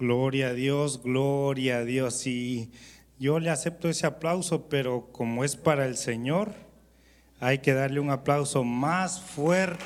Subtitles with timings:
[0.00, 2.26] Gloria a Dios, gloria a Dios.
[2.26, 2.72] Y
[3.18, 6.54] yo le acepto ese aplauso, pero como es para el Señor,
[7.38, 9.84] hay que darle un aplauso más fuerte.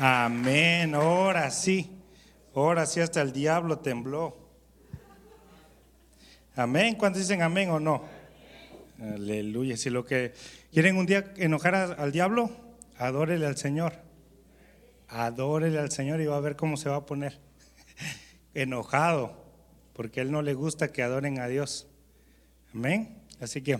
[0.00, 1.92] Amén, ahora sí,
[2.52, 4.36] ahora sí hasta el diablo tembló.
[6.56, 8.02] Amén, ¿cuántos dicen amén o no?
[9.00, 10.34] Aleluya, si lo que
[10.72, 12.67] quieren un día enojar al diablo,
[12.98, 13.94] adórele al Señor.
[15.08, 17.38] Adórele al Señor y va a ver cómo se va a poner.
[18.54, 19.44] Enojado,
[19.94, 21.88] porque a él no le gusta que adoren a Dios.
[22.74, 23.16] Amén.
[23.40, 23.78] Así que,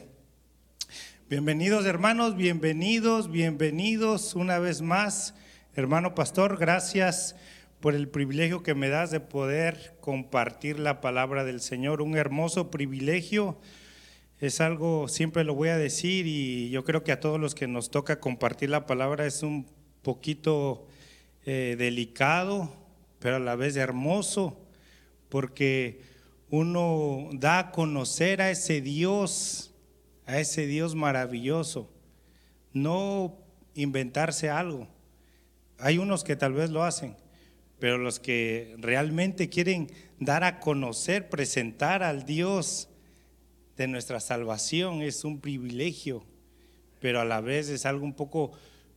[1.29, 5.35] bienvenidos hermanos, bienvenidos, bienvenidos una vez más.
[5.75, 7.37] Hermano pastor, gracias
[7.81, 12.03] por el privilegio que me das de poder compartir la palabra del Señor.
[12.03, 13.59] Un hermoso privilegio.
[14.41, 17.67] Es algo, siempre lo voy a decir y yo creo que a todos los que
[17.67, 19.67] nos toca compartir la palabra es un
[20.03, 20.87] poquito
[21.45, 22.73] eh, delicado,
[23.19, 24.57] pero a la vez hermoso,
[25.29, 26.03] porque
[26.51, 29.75] uno da a conocer a ese Dios,
[30.25, 31.91] a ese Dios maravilloso,
[32.73, 33.37] no
[33.75, 34.87] inventarse algo.
[35.79, 37.17] Hay unos que tal vez lo hacen,
[37.81, 42.89] pero los que realmente quieren dar a conocer, presentar al Dios
[43.79, 46.25] de nuestra salvación es un privilegio,
[47.01, 48.51] pero a la vez es algo un poco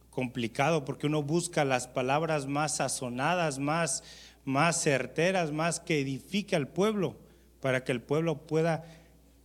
[0.09, 4.03] complicado porque uno busca las palabras más sazonadas, más,
[4.43, 7.15] más certeras, más que edifique al pueblo,
[7.61, 8.83] para que el pueblo pueda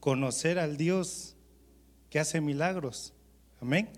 [0.00, 1.36] conocer al Dios
[2.08, 3.12] que hace milagros.
[3.60, 3.90] Amén.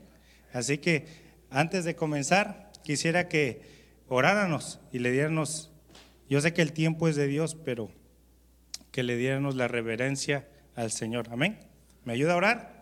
[0.53, 1.07] Así que
[1.51, 3.63] antes de comenzar, quisiera que
[4.09, 5.71] oráramos y le diéramos,
[6.29, 7.91] yo sé que el tiempo es de Dios, pero
[8.91, 11.29] que le diéramos la reverencia al Señor.
[11.33, 11.59] Amén.
[12.05, 12.79] ¿Me ayuda a orar?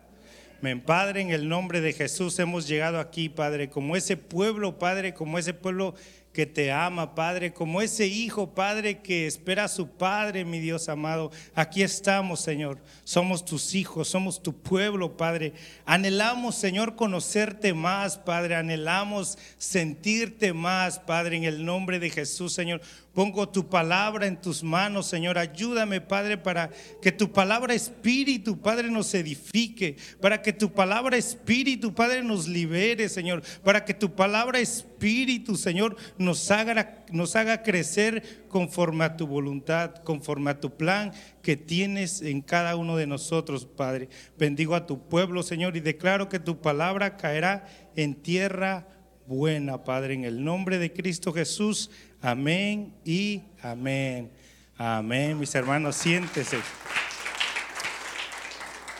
[0.61, 5.13] Me Padre, en el nombre de Jesús hemos llegado aquí, Padre, como ese pueblo, Padre,
[5.13, 5.95] como ese pueblo
[6.37, 10.87] que te ama, Padre, como ese hijo, Padre, que espera a su Padre, mi Dios
[10.87, 11.31] amado.
[11.55, 12.77] Aquí estamos, Señor.
[13.03, 15.53] Somos tus hijos, somos tu pueblo, Padre.
[15.83, 18.55] Anhelamos, Señor, conocerte más, Padre.
[18.55, 22.81] Anhelamos sentirte más, Padre, en el nombre de Jesús, Señor.
[23.17, 25.39] Pongo tu palabra en tus manos, Señor.
[25.39, 26.69] Ayúdame, Padre, para
[27.01, 29.97] que tu palabra espíritu, Padre, nos edifique.
[30.21, 33.41] Para que tu palabra espíritu, Padre, nos libere, Señor.
[33.63, 39.95] Para que tu palabra espíritu, Señor, nos haga, nos haga crecer conforme a tu voluntad,
[40.03, 41.11] conforme a tu plan
[41.41, 44.09] que tienes en cada uno de nosotros, Padre.
[44.37, 48.87] Bendigo a tu pueblo, Señor, y declaro que tu palabra caerá en tierra
[49.27, 51.91] buena, Padre, en el nombre de Cristo Jesús.
[52.27, 54.29] Amén y amén.
[54.77, 56.57] Amén, mis hermanos, siéntese.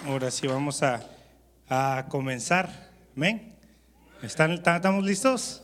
[0.06, 2.90] Ahora sí vamos a, comenzar.
[3.18, 3.54] Amén.
[4.24, 5.62] ¿Están, ¿Estamos listos?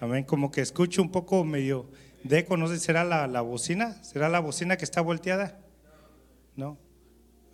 [0.00, 0.22] Amén.
[0.22, 1.90] Como que escucho un poco medio
[2.22, 4.00] de eco, no sé, ¿será la, la bocina?
[4.04, 5.58] ¿Será la bocina que está volteada?
[6.54, 6.78] No.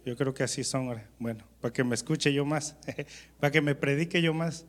[0.05, 0.95] Yo creo que así son.
[1.19, 2.77] Bueno, para que me escuche yo más,
[3.41, 4.67] para que me predique yo más.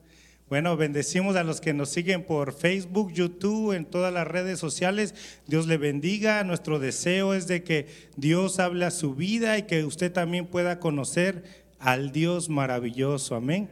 [0.49, 5.13] Bueno, bendecimos a los que nos siguen por Facebook, YouTube, en todas las redes sociales.
[5.45, 6.43] Dios le bendiga.
[6.43, 7.85] Nuestro deseo es de que
[8.17, 13.35] Dios hable a su vida y que usted también pueda conocer al Dios maravilloso.
[13.35, 13.69] Amén.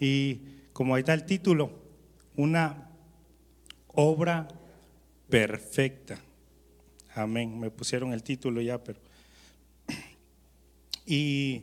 [0.00, 0.40] Y
[0.72, 1.70] como ahí está el título,
[2.34, 2.90] una
[3.86, 4.48] obra
[5.28, 6.18] perfecta.
[7.14, 7.60] Amén.
[7.60, 8.98] Me pusieron el título ya, pero...
[11.06, 11.62] Y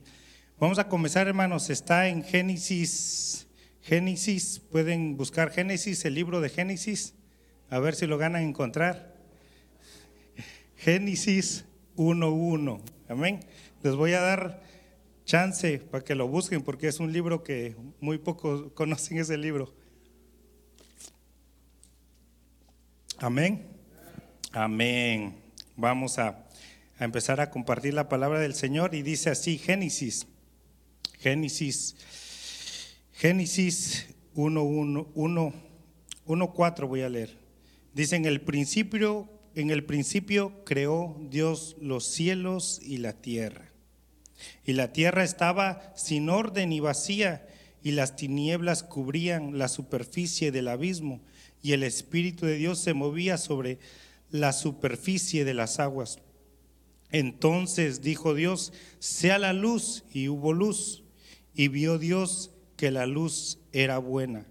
[0.58, 1.70] vamos a comenzar, hermanos.
[1.70, 3.45] Está en Génesis
[3.86, 7.14] Génesis, pueden buscar Génesis, el libro de Génesis,
[7.70, 9.14] a ver si lo ganan a encontrar.
[10.76, 13.42] Génesis 1.1, amén.
[13.84, 14.60] Les voy a dar
[15.24, 19.72] chance para que lo busquen porque es un libro que muy pocos conocen ese libro.
[23.20, 23.68] Amén.
[24.52, 25.36] Amén.
[25.76, 26.48] Vamos a,
[26.98, 30.26] a empezar a compartir la palabra del Señor y dice así, Génesis,
[31.20, 31.96] Génesis
[33.18, 37.38] Génesis 1.4 voy a leer.
[37.94, 43.72] Dice, en el principio, en el principio creó Dios los cielos y la tierra.
[44.66, 47.48] Y la tierra estaba sin orden y vacía,
[47.82, 51.22] y las tinieblas cubrían la superficie del abismo,
[51.64, 53.80] y el Espíritu de Dios se movía sobre
[54.30, 56.20] la superficie de las aguas.
[57.12, 61.04] Entonces dijo Dios, sea la luz, y hubo luz.
[61.58, 64.46] Y vio Dios que la luz era buena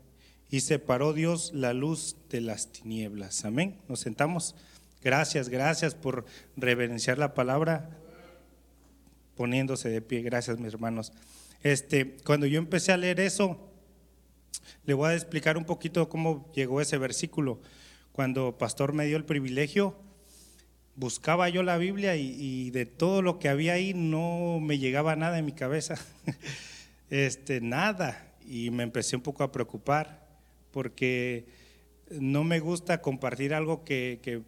[0.51, 3.45] y separó Dios la luz de las tinieblas.
[3.45, 3.77] Amén.
[3.89, 4.55] Nos sentamos.
[5.03, 6.25] Gracias, gracias por
[6.57, 7.91] reverenciar la palabra
[9.37, 10.23] poniéndose de pie.
[10.23, 11.13] Gracias, mis hermanos.
[11.63, 13.59] Este, cuando yo empecé a leer eso,
[14.85, 17.61] le voy a explicar un poquito cómo llegó ese versículo.
[18.13, 19.97] Cuando Pastor me dio el privilegio,
[20.97, 25.39] buscaba yo la Biblia y, de todo lo que había ahí no me llegaba nada
[25.39, 25.97] en mi cabeza.
[27.11, 28.35] este, nada.
[28.47, 30.25] Y me empecé un poco a preocupar
[30.71, 31.47] porque
[32.11, 34.43] no me gusta compartir algo que,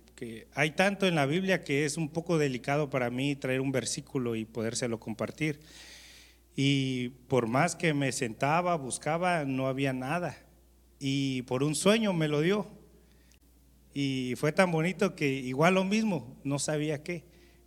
[0.55, 4.35] hay tanto en la Biblia que es un poco delicado para mí traer un versículo
[4.35, 5.61] y podérselo compartir.
[6.55, 10.38] Y por más que me sentaba, buscaba, no había nada.
[10.99, 12.67] Y por un sueño me lo dio.
[13.93, 17.25] Y fue tan bonito que igual lo mismo, no sabía qué.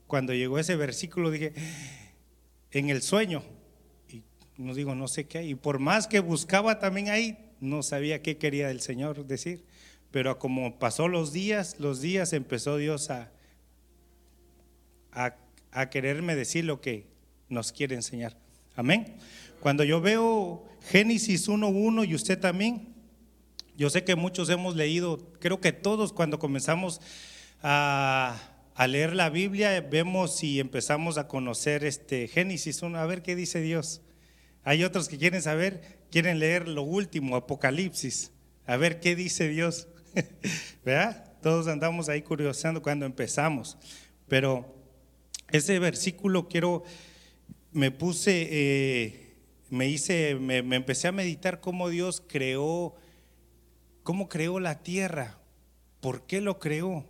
[0.07, 1.53] Cuando llegó ese versículo dije,
[2.71, 3.43] en el sueño,
[4.59, 5.43] no digo, no sé qué.
[5.43, 9.63] Y por más que buscaba también ahí, no sabía qué quería el Señor decir.
[10.11, 13.31] Pero como pasó los días, los días empezó Dios a,
[15.11, 15.35] a,
[15.71, 17.07] a quererme decir lo que
[17.47, 18.35] nos quiere enseñar.
[18.75, 19.15] Amén.
[19.59, 22.93] Cuando yo veo Génesis 1.1 y usted también,
[23.77, 26.99] yo sé que muchos hemos leído, creo que todos cuando comenzamos
[27.61, 28.37] a,
[28.87, 33.61] leer la Biblia, vemos y empezamos a conocer este Génesis 1, a ver qué dice
[33.61, 34.01] Dios.
[34.63, 38.31] Hay otros que quieren saber, quieren leer lo último, Apocalipsis,
[38.65, 39.87] a ver qué dice Dios.
[40.85, 41.33] ¿Verdad?
[41.41, 43.77] Todos andamos ahí curiosando cuando empezamos.
[44.27, 44.75] Pero
[45.51, 46.83] ese versículo quiero
[47.71, 49.35] me puse, eh,
[49.69, 52.95] me hice, me, empecé a meditar cómo Dios creó,
[54.03, 55.39] cómo creó la tierra,
[55.99, 57.05] por qué lo creó,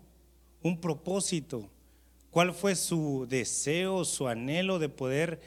[0.61, 1.69] un propósito,
[2.29, 5.39] cuál fue su deseo, su anhelo de poder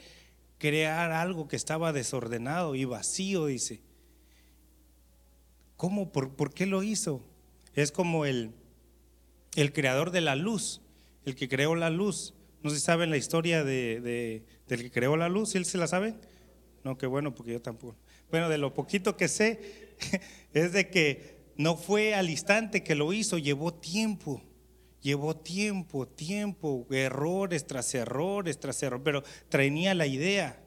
[0.63, 3.81] crear algo que estaba desordenado y vacío, dice.
[5.75, 6.13] ¿Cómo?
[6.13, 7.21] ¿Por, qué lo hizo?
[7.75, 8.51] Es como el,
[9.55, 10.79] el creador de la luz,
[11.25, 12.33] el que creó la luz.
[12.61, 16.15] No se sabe la historia de, del que creó la luz, ¿él se la sabe?
[16.85, 17.97] No, qué bueno, porque yo tampoco.
[18.31, 19.59] Bueno, de lo poquito que sé
[20.53, 24.41] es de que no fue al instante que lo hizo, llevó tiempo.
[25.03, 30.63] Llevó tiempo, tiempo, errores tras errores tras errores, pero traía la idea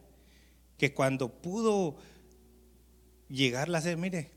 [0.76, 1.96] que cuando pudo
[3.28, 4.30] llegar a hacer, mire,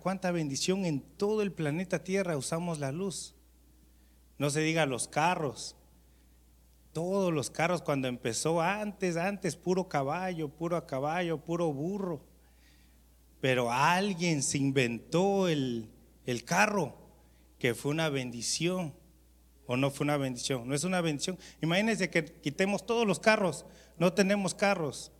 [0.00, 3.34] cuánta bendición en todo el planeta Tierra usamos la luz.
[4.38, 5.76] No se diga los carros,
[6.94, 12.24] todos los carros cuando empezó, antes, antes, puro caballo, puro caballo, puro burro.
[13.42, 15.90] Pero alguien se inventó el,
[16.24, 17.03] el carro,
[17.64, 18.92] que fue una bendición.
[19.66, 20.68] ¿O no fue una bendición?
[20.68, 21.38] No es una bendición.
[21.62, 23.64] Imagínense que quitemos todos los carros,
[23.96, 25.10] no tenemos carros.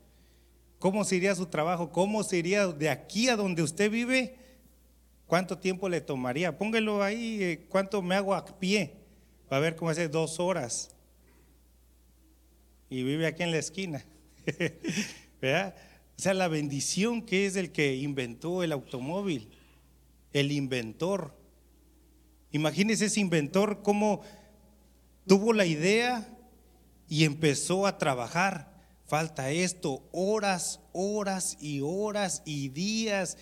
[0.79, 1.91] ¿Cómo sería su trabajo?
[1.91, 4.37] ¿Cómo sería de aquí a donde usted vive?
[5.26, 6.58] ¿Cuánto tiempo le tomaría?
[6.58, 8.93] Póngalo ahí, eh, ¿cuánto me hago a pie?
[9.50, 10.94] Va a ver cómo hace dos horas
[12.91, 14.05] y vive aquí en la esquina.
[15.41, 15.75] ¿Verdad?
[16.19, 19.49] O sea, la bendición que es el que inventó el automóvil,
[20.35, 21.43] el inventor.
[22.54, 24.22] Imagínese ese inventor cómo
[25.26, 26.26] tuvo la idea
[27.06, 28.72] y empezó a trabajar.
[29.06, 33.36] Falta esto, horas, horas y horas y días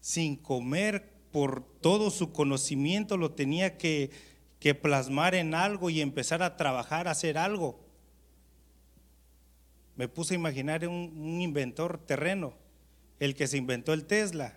[0.00, 4.10] sin comer por todo su conocimiento, lo tenía que,
[4.58, 7.84] que plasmar en algo y empezar a trabajar, a hacer algo
[9.96, 12.54] me puse a imaginar un, inventor terreno,
[13.20, 14.56] el que se inventó el Tesla.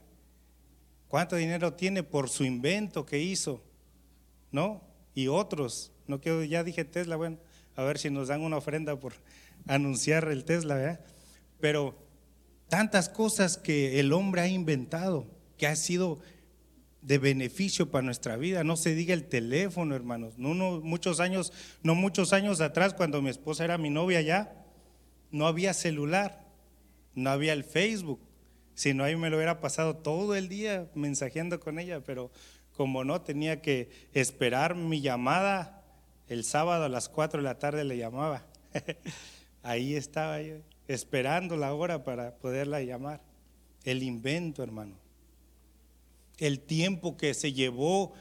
[1.07, 3.63] ¿Cuánto dinero tiene por su invento que hizo?
[4.57, 4.81] ¿No?
[5.13, 5.91] Y otros.
[6.07, 7.37] No quiero, ya dije Tesla, bueno,
[7.75, 9.13] a ver si nos dan una ofrenda por
[9.67, 10.99] anunciar el Tesla, ¿verdad?
[11.59, 11.95] Pero
[12.67, 15.27] tantas cosas que el hombre ha inventado,
[15.59, 16.17] que ha sido
[17.03, 18.63] de beneficio para nuestra vida.
[18.63, 20.39] No se diga el teléfono, hermanos.
[20.39, 24.65] No, no, muchos años, no muchos años atrás, cuando mi esposa era mi novia ya,
[25.29, 26.47] no había celular,
[27.13, 28.21] no había el Facebook.
[28.73, 32.31] Si no, ahí me lo hubiera pasado todo el día mensajeando con ella, pero
[32.77, 35.83] como no, tenía que esperar mi llamada.
[36.29, 38.45] El sábado a las 4 de la tarde le llamaba.
[39.63, 40.57] ahí estaba yo,
[40.87, 43.21] esperando la hora para poderla llamar.
[43.83, 44.95] El invento, hermano.
[46.37, 48.13] El tiempo que se llevó,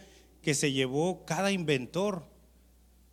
[0.42, 2.24] que se llevó cada inventor,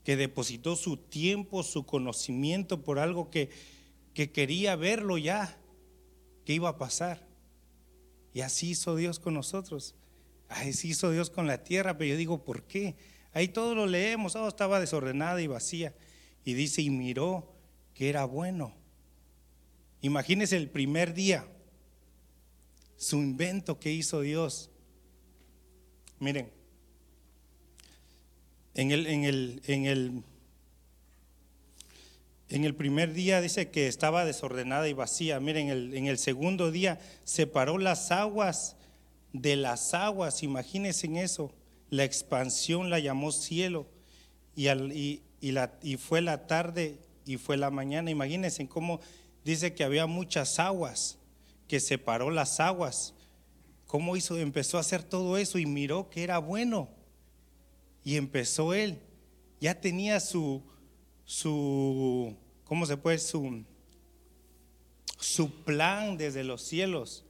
[0.04, 3.50] que depositó su tiempo, su conocimiento por algo que
[4.14, 5.58] que quería verlo ya,
[6.46, 7.26] que iba a pasar.
[8.34, 9.96] Y así hizo Dios con nosotros.
[10.54, 12.96] Así hizo Dios con la tierra, pero yo digo, ¿por qué?
[13.34, 15.96] Ahí todo lo leemos, oh, estaba desordenada y vacía.
[16.46, 17.52] Y dice, y miró
[17.94, 18.76] que era bueno.
[20.02, 21.48] Imagínense el primer día,
[22.98, 24.70] su invento que hizo Dios.
[26.20, 26.52] Miren,
[28.76, 30.24] en el, en el, en el
[32.50, 35.40] En el primer día dice que estaba desordenada y vacía.
[35.40, 38.76] Miren, en el, en el segundo día separó las aguas
[39.34, 40.44] de las aguas.
[40.44, 41.52] Imagínense en eso.
[41.90, 43.88] La expansión la llamó cielo.
[44.56, 48.12] Y, al, y, la, y fue la tarde y fue la mañana.
[48.12, 49.02] Imagínense cómo
[49.44, 51.18] dice que había muchas aguas,
[51.68, 53.14] que separó las aguas.
[53.88, 54.38] ¿Cómo hizo?
[54.38, 56.90] Empezó a hacer todo eso y miró que era bueno.
[58.04, 59.00] Y empezó él.
[59.60, 60.62] Ya tenía su,
[61.26, 62.36] su
[62.66, 63.20] ¿cómo se puede?
[63.20, 63.64] Su,
[65.20, 67.26] su plan desde los cielos.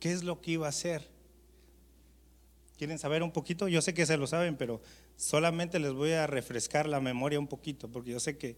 [0.00, 1.08] ¿Qué es lo que iba a hacer?
[2.78, 3.68] ¿Quieren saber un poquito?
[3.68, 4.80] Yo sé que se lo saben, pero
[5.16, 8.56] solamente les voy a refrescar la memoria un poquito, porque yo sé que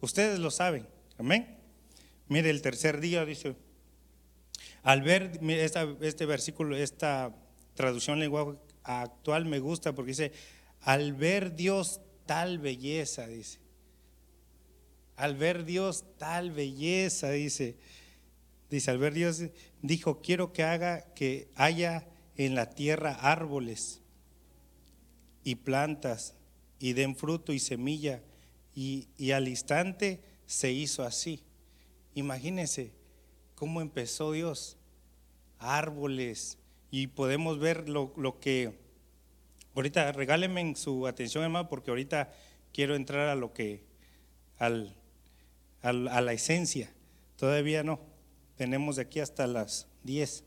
[0.00, 0.86] ustedes lo saben.
[1.18, 1.58] Amén.
[2.28, 3.56] Mire, el tercer día dice,
[4.84, 5.40] al ver
[6.00, 7.34] este versículo, esta
[7.74, 10.32] traducción lenguaje actual me gusta porque dice,
[10.80, 13.58] al ver Dios tal belleza, dice.
[15.16, 17.76] Al ver Dios tal belleza, dice.
[18.74, 19.40] Dice, al ver Dios,
[19.82, 24.00] dijo, quiero que haga, que haya en la tierra árboles
[25.44, 26.34] y plantas
[26.80, 28.20] y den fruto y semilla.
[28.74, 31.44] Y, y al instante se hizo así.
[32.16, 32.90] Imagínense
[33.54, 34.76] cómo empezó Dios.
[35.60, 36.58] Árboles.
[36.90, 38.76] Y podemos ver lo, lo que...
[39.76, 42.34] Ahorita regálenme su atención, hermano, porque ahorita
[42.72, 43.84] quiero entrar a lo que...
[44.58, 44.96] Al,
[45.80, 46.92] a la esencia.
[47.36, 48.13] Todavía no.
[48.56, 50.44] Tenemos de aquí hasta las 10.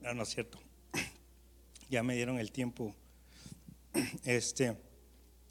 [0.00, 0.58] No, no es cierto.
[1.90, 2.94] Ya me dieron el tiempo.
[4.24, 4.76] Este,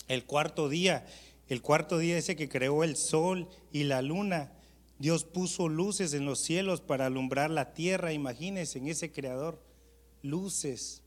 [0.08, 1.06] el cuarto día,
[1.48, 4.52] el cuarto día ese que creó el sol y la luna,
[4.98, 8.14] Dios puso luces en los cielos para alumbrar la tierra.
[8.14, 9.62] Imagínense en ese creador,
[10.22, 11.02] luces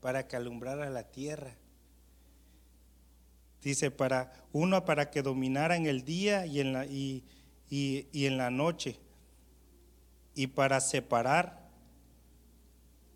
[0.00, 1.56] para que alumbrara la tierra.
[3.62, 7.24] Dice, para uno para que dominara en el día y en la, y,
[7.70, 8.98] en la noche,
[10.34, 11.68] y para separar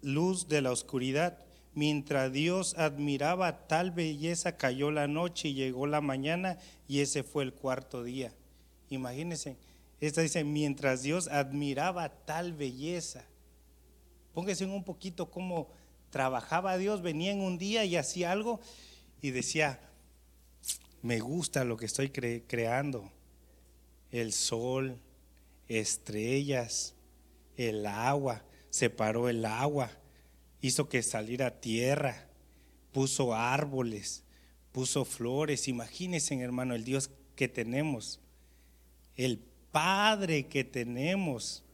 [0.03, 1.39] luz de la oscuridad.
[1.75, 7.43] Mientras Dios admiraba tal belleza, cayó la noche y llegó la mañana, y ese fue
[7.43, 8.33] el cuarto día.
[8.91, 9.57] Imagínense,
[10.01, 13.25] esta dice, mientras Dios admiraba tal belleza.
[14.35, 15.69] Póngase un poquito cómo
[16.11, 18.61] trabajaba Dios, venía en un día y hacía algo
[19.23, 19.81] y decía,
[21.05, 23.13] me gusta lo que estoy creando.
[24.11, 24.99] El sol,
[25.69, 26.95] estrellas,
[27.59, 29.91] el agua, separó el agua,
[30.63, 32.27] hizo que saliera tierra,
[32.91, 34.25] puso árboles,
[34.73, 35.69] puso flores.
[35.69, 38.19] Imagínense, hermano, el Dios que tenemos,
[39.15, 39.41] el
[39.73, 41.65] Padre que tenemos,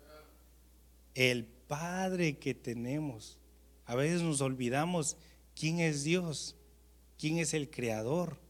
[1.15, 3.39] el Padre que tenemos.
[3.87, 5.17] A veces nos olvidamos
[5.55, 6.57] quién es Dios,
[7.17, 8.50] quién es el Creador.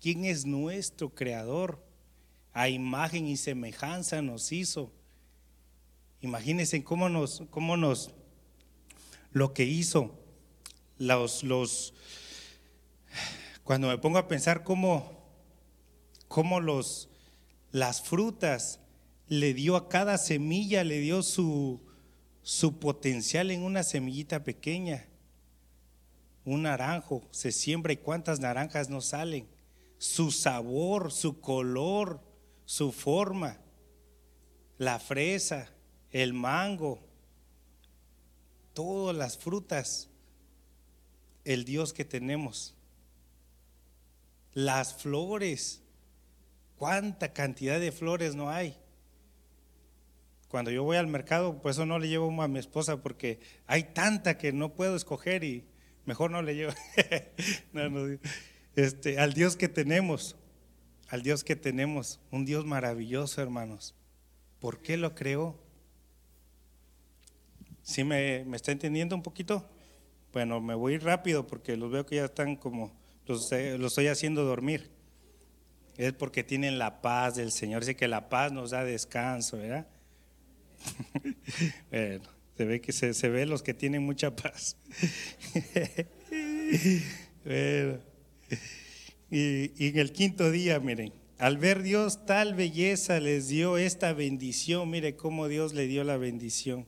[0.00, 1.84] ¿Quién es nuestro creador?
[2.52, 4.90] A imagen y semejanza nos hizo.
[6.22, 8.10] Imagínense cómo nos, cómo nos,
[9.32, 10.18] lo que hizo,
[10.98, 11.94] los, los,
[13.62, 15.12] cuando me pongo a pensar cómo,
[16.28, 17.08] cómo los,
[17.70, 18.80] las frutas
[19.28, 21.80] le dio a cada semilla, le dio su,
[22.42, 25.06] su potencial en una semillita pequeña.
[26.44, 29.46] Un naranjo se siembra y cuántas naranjas no salen
[30.00, 32.22] su sabor, su color,
[32.64, 33.58] su forma,
[34.78, 35.68] la fresa,
[36.10, 37.06] el mango,
[38.72, 40.08] todas las frutas,
[41.44, 42.74] el Dios que tenemos,
[44.54, 45.82] las flores,
[46.78, 48.78] cuánta cantidad de flores no hay.
[50.48, 53.84] Cuando yo voy al mercado, pues eso no le llevo a mi esposa porque hay
[53.92, 55.66] tanta que no puedo escoger y
[56.06, 56.72] mejor no le llevo.
[57.74, 58.18] no, no,
[58.76, 60.36] este, al Dios que tenemos,
[61.08, 63.94] al Dios que tenemos, un Dios maravilloso, hermanos.
[64.60, 65.58] ¿Por qué lo creó?
[67.82, 69.68] ¿Sí me, está entendiendo un poquito?
[70.32, 72.92] Bueno, me voy rápido porque los veo que ya están como,
[73.26, 74.90] los, los estoy haciendo dormir.
[75.96, 77.80] Es porque tienen la paz del Señor.
[77.80, 79.88] Dice que la paz nos da descanso, ¿verdad?
[81.90, 82.24] bueno,
[82.56, 84.76] se ve que se, se ve los que tienen mucha paz.
[87.44, 88.09] bueno.
[89.30, 94.90] Y, en el quinto día, miren, al ver Dios tal belleza les dio esta bendición,
[94.90, 96.86] mire cómo Dios le dio la bendición.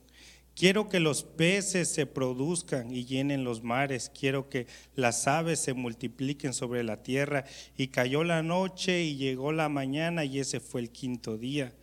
[0.53, 4.11] Quiero que los peces se produzcan y llenen los mares.
[4.13, 7.45] Quiero que las aves se multipliquen sobre la tierra.
[7.75, 11.73] Y cayó la noche y llegó la mañana y ese fue el quinto día.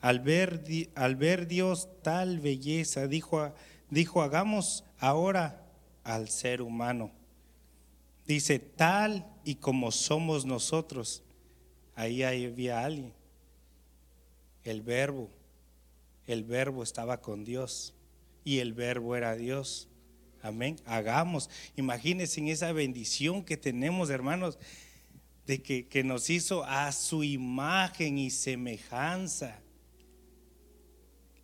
[0.00, 0.62] Al ver,
[0.94, 3.52] al ver Dios tal belleza, dijo,
[3.90, 5.66] dijo, hagamos ahora
[6.04, 7.10] al ser humano
[8.26, 11.22] Dice, tal y como somos nosotros.
[11.94, 13.12] Ahí había alguien.
[14.64, 15.28] El verbo.
[16.26, 17.94] El verbo estaba con Dios.
[18.44, 19.88] Y el verbo era Dios.
[20.42, 20.76] Amén.
[20.86, 21.50] Hagamos.
[21.76, 24.58] Imagínense en esa bendición que tenemos, hermanos,
[25.46, 29.60] de que, que nos hizo a su imagen y semejanza.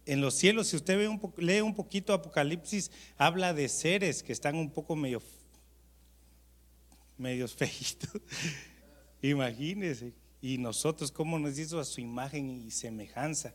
[0.07, 4.33] En los cielos, si usted ve un lee un poquito Apocalipsis, habla de seres que
[4.33, 5.21] están un poco medio
[7.19, 8.11] medios feitos.
[9.23, 10.13] Imagínense.
[10.41, 13.55] Y nosotros, ¿cómo nos hizo a su imagen y semejanza?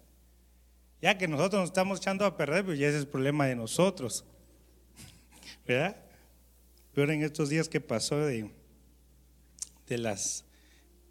[1.02, 3.56] Ya que nosotros nos estamos echando a perder, pues ya ese es el problema de
[3.56, 4.26] nosotros.
[5.68, 5.98] ¿Verdad?
[6.94, 8.52] Pero en estos días que pasó de,
[9.88, 10.46] de las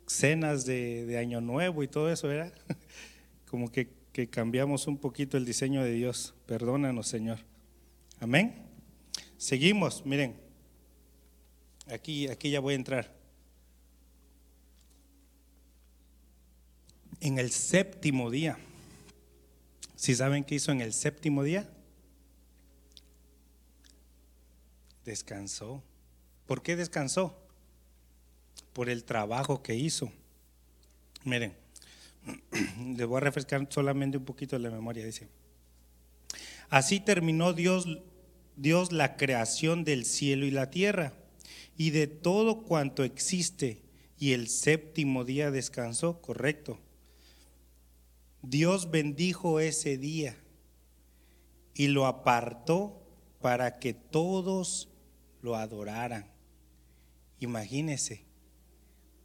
[0.06, 2.52] cenas de, de, Año Nuevo y todo eso, ¿verdad?
[3.50, 6.34] Como que, que cambiamos un poquito el diseño de Dios.
[6.46, 7.38] Perdónanos, Señor.
[8.20, 8.54] Amén.
[9.36, 10.41] Seguimos, miren.
[11.90, 13.12] Aquí, aquí ya voy a entrar.
[17.20, 18.58] En el séptimo día.
[19.96, 21.68] ¿Si saben qué hizo en el séptimo día?
[25.04, 25.82] Descansó.
[26.46, 27.38] ¿Por qué descansó?
[28.72, 30.12] Por el trabajo que hizo.
[31.24, 31.54] Miren,
[32.96, 35.04] les voy a refrescar solamente un poquito la memoria.
[35.04, 35.28] Dice,
[36.68, 37.86] así terminó Dios,
[38.56, 41.12] Dios la creación del cielo y la tierra
[41.76, 43.82] y de todo cuanto existe,
[44.18, 46.78] y el séptimo día descansó, correcto.
[48.42, 50.36] Dios bendijo ese día
[51.74, 53.02] y lo apartó
[53.40, 54.88] para que todos
[55.40, 56.30] lo adoraran.
[57.40, 58.24] Imagínese,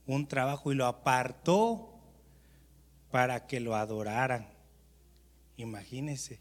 [0.08, 2.00] un trabajo y lo apartó
[3.12, 4.48] para que lo adoraran.
[5.58, 6.40] Imagínese,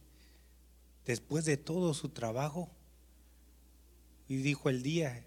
[1.05, 2.71] después de todo su trabajo,
[4.29, 5.26] y dijo el día,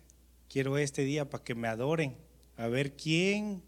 [0.49, 2.17] quiero este día para que me adoren.
[2.57, 3.63] A ver quién,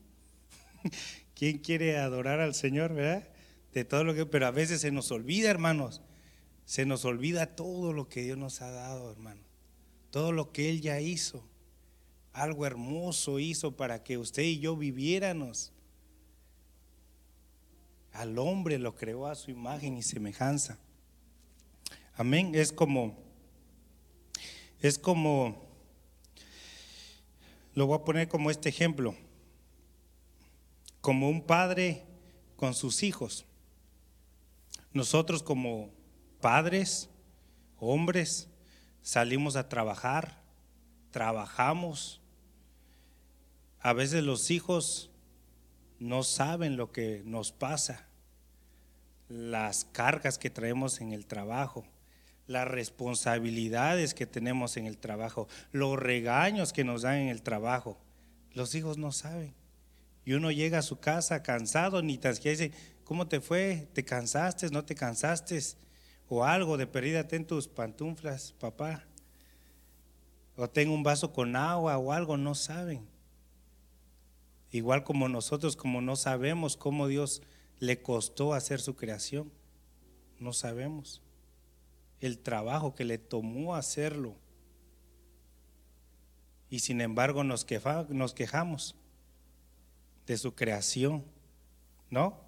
[1.35, 3.29] quién quiere adorar al Señor, ¿verdad?
[3.73, 6.01] De todo lo que, pero a veces se nos olvida, hermanos.
[6.65, 9.41] Se nos olvida todo lo que Dios nos ha dado, hermano.
[10.09, 11.47] Todo lo que Él ya hizo.
[12.33, 15.71] Algo hermoso hizo para que usted y yo viviéramos.
[18.11, 20.77] Al hombre lo creó a su imagen y semejanza.
[22.15, 22.51] Amén.
[22.55, 23.17] Es como,
[24.81, 25.70] es como
[27.73, 29.15] lo voy a poner como este ejemplo,
[30.99, 32.05] como un padre
[32.55, 33.45] con sus hijos.
[34.93, 35.89] Nosotros como
[36.41, 37.09] padres,
[37.77, 38.49] hombres,
[39.01, 40.43] salimos a trabajar,
[41.11, 42.21] trabajamos.
[43.79, 45.11] A veces los hijos
[45.99, 48.07] no saben lo que nos pasa,
[49.29, 51.85] las cargas que traemos en el trabajo
[52.47, 57.97] las responsabilidades que tenemos en el trabajo, los regaños que nos dan en el trabajo.
[58.53, 59.53] Los hijos no saben.
[60.25, 63.87] Y uno llega a su casa cansado, ni tan siquiera dice, ¿cómo te fue?
[63.93, 64.69] ¿Te cansaste?
[64.69, 65.59] ¿No te cansaste?
[66.27, 69.03] O algo de perdida, ten tus pantuflas, papá.
[70.55, 73.07] O tengo un vaso con agua o algo, no saben.
[74.71, 77.41] Igual como nosotros, como no sabemos cómo Dios
[77.79, 79.51] le costó hacer su creación,
[80.39, 81.21] no sabemos
[82.21, 84.35] el trabajo que le tomó hacerlo.
[86.69, 88.95] Y sin embargo nos, quejamos
[90.25, 91.25] de su creación.
[92.09, 92.39] ¿No?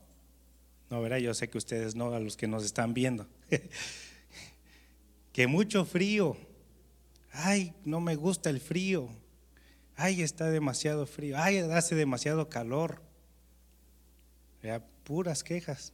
[0.89, 3.27] No, verá, yo sé que ustedes no, a los que nos están viendo.
[5.33, 6.37] que mucho frío.
[7.31, 9.09] Ay, no me gusta el frío.
[9.95, 11.35] Ay, está demasiado frío.
[11.37, 13.01] Ay, hace demasiado calor.
[15.03, 15.93] puras quejas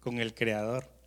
[0.00, 1.01] con el Creador.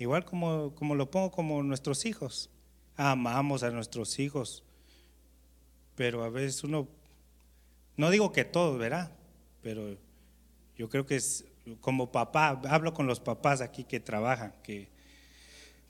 [0.00, 2.48] Igual como, como lo pongo como nuestros hijos.
[2.96, 4.64] Amamos a nuestros hijos.
[5.94, 6.88] Pero a veces uno,
[7.98, 9.12] no digo que todos, ¿verdad?
[9.60, 9.98] Pero
[10.74, 11.44] yo creo que es
[11.82, 14.88] como papá, hablo con los papás aquí que trabajan, que,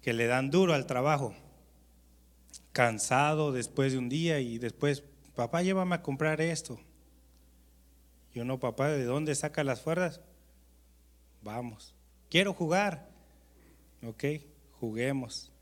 [0.03, 1.33] que le dan duro al trabajo.
[2.73, 5.05] Cansado después de un día y después,
[5.37, 6.81] papá, llévame a comprar esto.
[8.35, 10.21] Y uno, papá, ¿de dónde saca las fuerzas?
[11.43, 11.95] Vamos.
[12.29, 13.10] Quiero jugar.
[14.03, 14.25] Ok,
[14.81, 15.53] juguemos.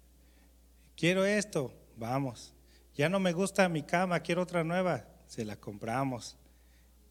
[0.96, 2.55] Quiero esto, vamos.
[2.94, 6.37] Ya no me gusta mi cama, quiero otra nueva, se la compramos.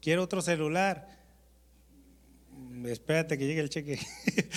[0.00, 1.18] Quiero otro celular,
[2.86, 3.98] espérate que llegue el cheque.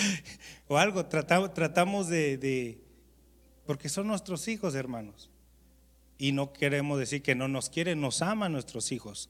[0.67, 2.81] o algo, tratamos, tratamos de, de,
[3.65, 5.29] porque son nuestros hijos, hermanos.
[6.17, 9.29] Y no queremos decir que no nos quieren, nos aman nuestros hijos.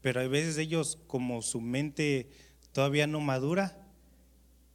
[0.00, 2.30] Pero hay veces ellos, como su mente
[2.72, 3.76] todavía no madura,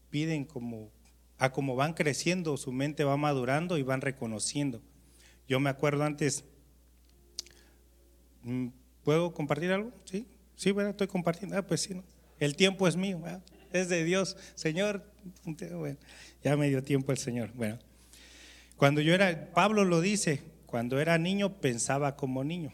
[0.09, 0.91] piden como
[1.37, 4.81] a como van creciendo, su mente va madurando y van reconociendo.
[5.47, 6.45] Yo me acuerdo antes,
[8.45, 8.67] Mm,
[9.03, 9.91] ¿Puedo compartir algo?
[10.05, 11.57] Sí, sí, bueno, estoy compartiendo.
[11.57, 12.03] Ah, pues sí, ¿no?
[12.39, 13.21] El tiempo es mío,
[13.73, 14.37] es de Dios.
[14.53, 15.03] Señor,
[15.43, 15.97] bueno,
[16.43, 17.51] ya me dio tiempo el Señor.
[17.55, 17.79] Bueno,
[18.77, 22.71] cuando yo era, Pablo lo dice, cuando era niño pensaba como niño.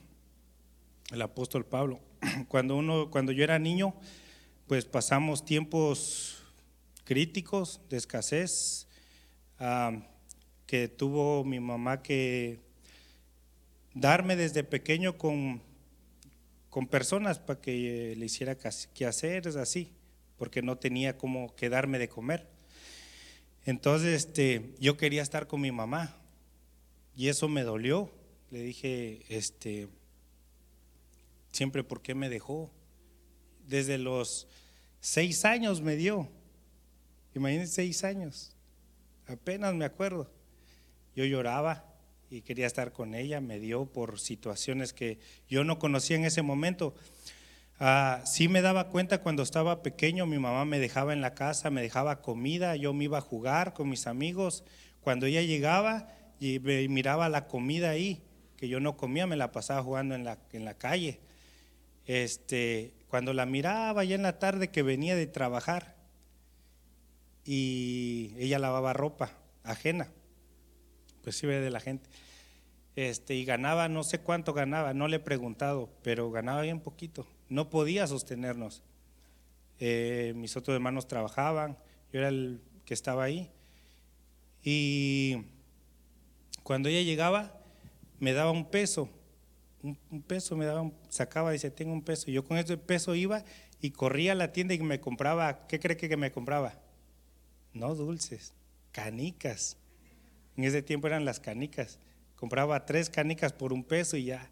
[1.11, 1.99] El apóstol Pablo.
[2.47, 3.95] Cuando uno, cuando yo era niño,
[4.67, 6.40] pues pasamos tiempos
[7.03, 8.87] críticos de escasez,
[10.65, 12.59] que tuvo mi mamá que
[13.93, 15.61] darme desde pequeño con,
[16.69, 19.91] con personas para que le hiciera que hacer, es así,
[20.37, 22.47] porque no tenía como quedarme de comer.
[23.65, 26.15] Entonces, este, yo quería estar con mi mamá
[27.15, 28.11] y eso me dolió.
[28.49, 29.87] Le dije, este,
[31.51, 32.71] siempre, ¿por qué me dejó?
[33.67, 34.47] Desde los
[34.99, 36.27] seis años me dio.
[37.33, 38.55] Imagínense seis años.
[39.27, 40.29] Apenas me acuerdo.
[41.15, 41.85] Yo lloraba
[42.29, 43.41] y quería estar con ella.
[43.41, 46.95] Me dio por situaciones que yo no conocía en ese momento.
[47.79, 51.71] Ah, sí me daba cuenta cuando estaba pequeño, mi mamá me dejaba en la casa,
[51.71, 54.63] me dejaba comida, yo me iba a jugar con mis amigos.
[55.01, 56.07] Cuando ella llegaba
[56.39, 58.21] y miraba la comida ahí,
[58.55, 61.21] que yo no comía, me la pasaba jugando en la, en la calle.
[62.05, 65.95] Este, cuando la miraba ya en la tarde que venía de trabajar
[67.45, 69.31] y ella lavaba ropa
[69.63, 70.07] ajena,
[71.23, 72.09] pues sí ve de la gente.
[72.95, 77.25] Este, y ganaba, no sé cuánto ganaba, no le he preguntado, pero ganaba bien poquito
[77.51, 78.81] no podía sostenernos.
[79.77, 81.77] Eh, mis otros hermanos trabajaban,
[82.11, 83.51] yo era el que estaba ahí.
[84.63, 85.43] Y
[86.63, 87.59] cuando ella llegaba,
[88.19, 89.09] me daba un peso,
[89.83, 92.31] un, peso me daba, sacaba, dice, tengo un peso.
[92.31, 93.43] Yo con ese peso iba
[93.81, 96.79] y corría a la tienda y me compraba, ¿qué cree que me compraba?
[97.73, 98.53] No dulces,
[98.91, 99.77] canicas.
[100.57, 101.99] En ese tiempo eran las canicas.
[102.35, 104.51] Compraba tres canicas por un peso y ya,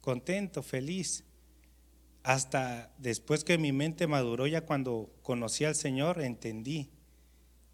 [0.00, 1.24] contento, feliz
[2.28, 6.90] hasta después que mi mente maduró, ya cuando conocí al Señor, entendí.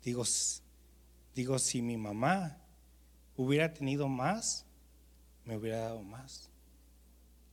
[0.05, 0.23] Digo,
[1.35, 2.61] digo, si mi mamá
[3.37, 4.65] hubiera tenido más,
[5.45, 6.51] me hubiera dado más.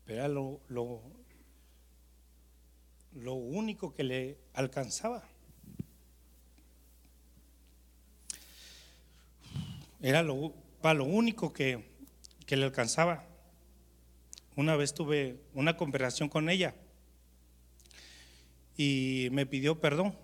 [0.06, 1.02] Pero era lo, lo,
[3.14, 5.24] lo único que le alcanzaba.
[10.02, 11.84] Era lo, para lo único que,
[12.46, 13.24] que le alcanzaba.
[14.56, 16.76] Una vez tuve una conversación con ella
[18.76, 20.16] y me pidió perdón.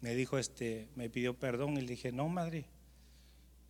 [0.00, 2.66] Me dijo, este, me pidió perdón y le dije, no, madre.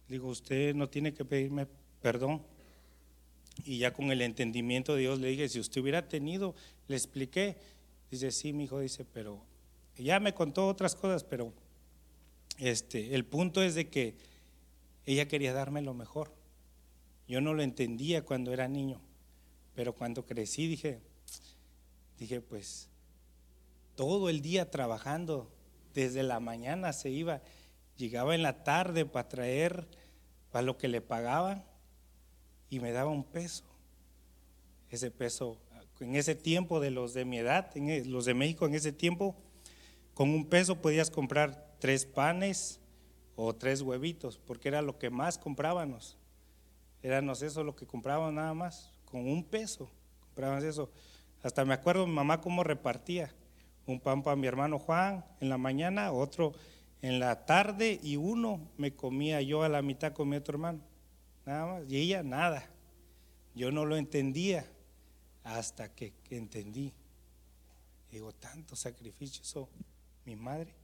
[0.09, 1.67] digo, usted no tiene que pedirme
[2.03, 2.43] perdón.
[3.65, 6.55] Y ya con el entendimiento de Dios le dije, si usted hubiera tenido,
[6.89, 7.57] le expliqué.
[8.11, 9.43] Dice, sí, mi hijo, dice, pero
[9.97, 11.53] ya me contó otras cosas, pero
[12.59, 14.15] este, el punto es de que
[15.07, 16.33] ella quería darme lo mejor.
[17.27, 19.01] Yo no lo entendía cuando era niño,
[19.75, 21.01] pero cuando crecí dije,
[22.19, 22.89] dije, pues
[23.95, 25.51] todo el día trabajando,
[25.95, 27.41] desde la mañana se iba,
[27.97, 29.87] llegaba en la tarde para traer
[30.51, 31.65] para lo que le pagaban
[32.69, 33.65] y me daba un peso.
[34.91, 35.59] Ese peso,
[36.01, 38.93] en ese tiempo de los de mi edad, en e, los de México en ese
[38.93, 39.35] tiempo,
[40.13, 42.81] con un peso podías comprar tres panes
[43.37, 46.17] o tres huevitos, porque era lo que más comprábamos.
[47.03, 49.91] Éramos eso lo que comprábamos nada más, con un peso
[50.35, 50.91] comprábamos eso.
[51.45, 53.33] Hasta me acuerdo mi mamá cómo repartía
[53.87, 56.55] un pan para mi hermano Juan en la mañana, otro
[57.03, 60.81] en la tarde y uno me comía yo a la mitad con mi otro hermano.
[61.47, 61.85] Nada más.
[61.89, 62.69] Y ella nada.
[63.55, 64.67] Yo no lo entendía
[65.45, 66.93] hasta que, entendí.
[68.11, 69.69] Digo, tanto sacrificio, eso,
[70.25, 70.75] mi madre.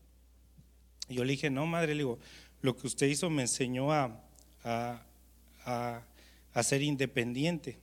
[1.11, 2.19] Yo le dije, no, madre, le digo,
[2.63, 4.23] lo que usted hizo me enseñó a,
[4.65, 5.03] a,
[6.55, 7.79] a, ser independiente.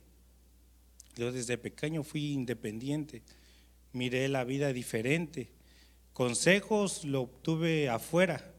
[1.16, 3.22] Yo desde pequeño fui independiente
[3.92, 5.48] miré la vida diferente.
[6.12, 8.52] Consejos lo obtuve afuera.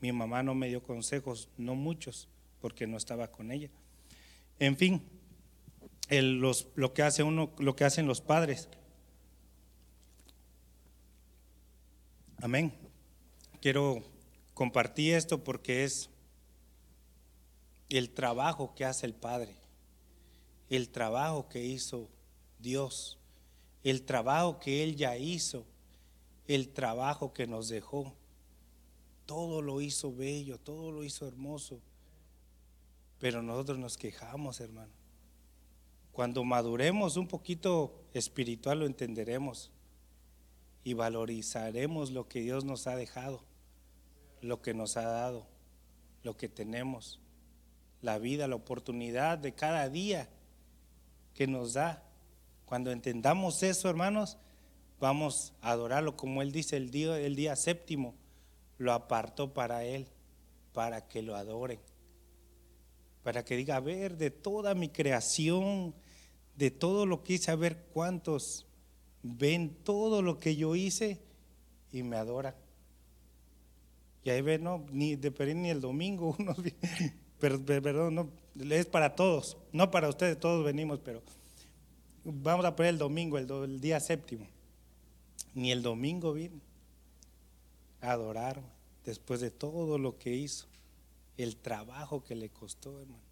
[0.00, 2.28] Mi mamá no me dio consejos, no muchos,
[2.60, 3.70] porque no estaba con ella.
[4.58, 5.02] En fin,
[6.10, 8.68] los, lo que hace uno, lo que hacen los padres.
[12.38, 12.72] Amén.
[13.60, 14.02] Quiero
[14.54, 16.08] compartir esto porque es
[17.88, 19.56] el trabajo que hace el Padre,
[20.70, 22.08] el trabajo que hizo
[22.58, 23.18] Dios
[23.84, 25.66] el trabajo que Él ya hizo,
[26.48, 28.14] el trabajo que nos dejó.
[29.26, 31.80] Todo lo hizo bello, todo lo hizo hermoso.
[33.20, 34.92] Pero nosotros nos quejamos, hermano.
[36.12, 39.70] Cuando maduremos un poquito espiritual lo entenderemos
[40.82, 43.42] y valorizaremos lo que Dios nos ha dejado,
[44.44, 45.46] lo que nos ha dado,
[46.22, 47.20] lo que tenemos,
[48.00, 50.28] la vida, la oportunidad de cada día
[51.32, 52.02] que nos da
[52.64, 54.38] Cuando entendamos eso, hermanos,
[55.00, 58.14] vamos a adorarlo como Él dice, el día, el día séptimo
[58.78, 60.08] lo apartó para Él,
[60.72, 61.80] para que lo adoren,
[63.22, 65.94] para que diga, a ver, de toda mi creación,
[66.56, 68.66] de todo lo que hice, a ver cuántos
[69.22, 71.20] ven todo lo que yo hice
[71.92, 72.54] y me adoran.
[74.24, 76.56] Y ahí ven, no, ni de ni el domingo, unos,
[77.38, 78.30] pero perdón, no,
[78.74, 81.22] es para todos, no para ustedes, todos venimos, pero
[82.24, 84.46] vamos a poner el domingo, el, día séptimo.
[85.54, 86.60] Ni el domingo vino
[88.00, 88.66] a adorarme
[89.04, 90.66] después de todo lo que hizo,
[91.36, 93.22] el trabajo que le costó, hermano.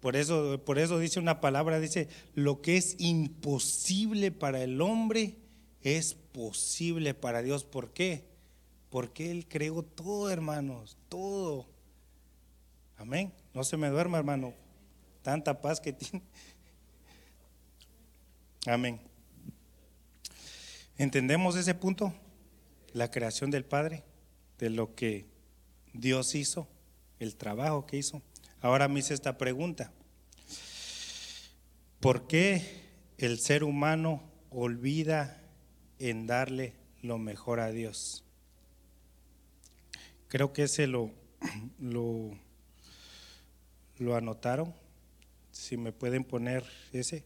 [0.00, 5.38] Por eso, por eso dice una palabra, dice, lo que es imposible para el hombre
[5.82, 7.64] es posible para Dios.
[7.64, 8.27] ¿Por qué?
[8.90, 11.66] Porque Él creó todo, hermanos, todo.
[12.96, 13.32] Amén.
[13.54, 14.54] No se me duerma, hermano.
[15.22, 16.24] Tanta paz que tiene.
[18.66, 19.00] Amén.
[20.96, 22.12] ¿Entendemos ese punto?
[22.92, 24.04] La creación del Padre,
[24.58, 25.26] de lo que
[25.92, 26.68] Dios hizo,
[27.18, 28.22] el trabajo que hizo.
[28.60, 29.92] Ahora me hice esta pregunta.
[32.00, 32.84] ¿Por qué
[33.18, 35.42] el ser humano olvida
[35.98, 38.24] en darle lo mejor a Dios?
[40.28, 41.10] Creo que ese lo,
[41.78, 42.36] lo,
[44.14, 44.74] anotaron.
[45.50, 47.24] Si me pueden poner ese.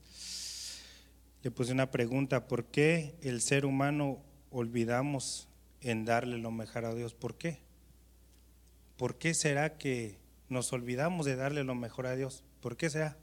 [1.43, 5.49] Le puse una pregunta, ¿por qué el ser humano olvidamos
[5.81, 7.13] en darle lo mejor a Dios?
[7.15, 7.59] ¿Por qué?
[8.97, 10.17] ¿Por qué será que
[10.49, 12.45] nos olvidamos de darle lo mejor a Dios?
[12.61, 13.17] ¿Por qué será?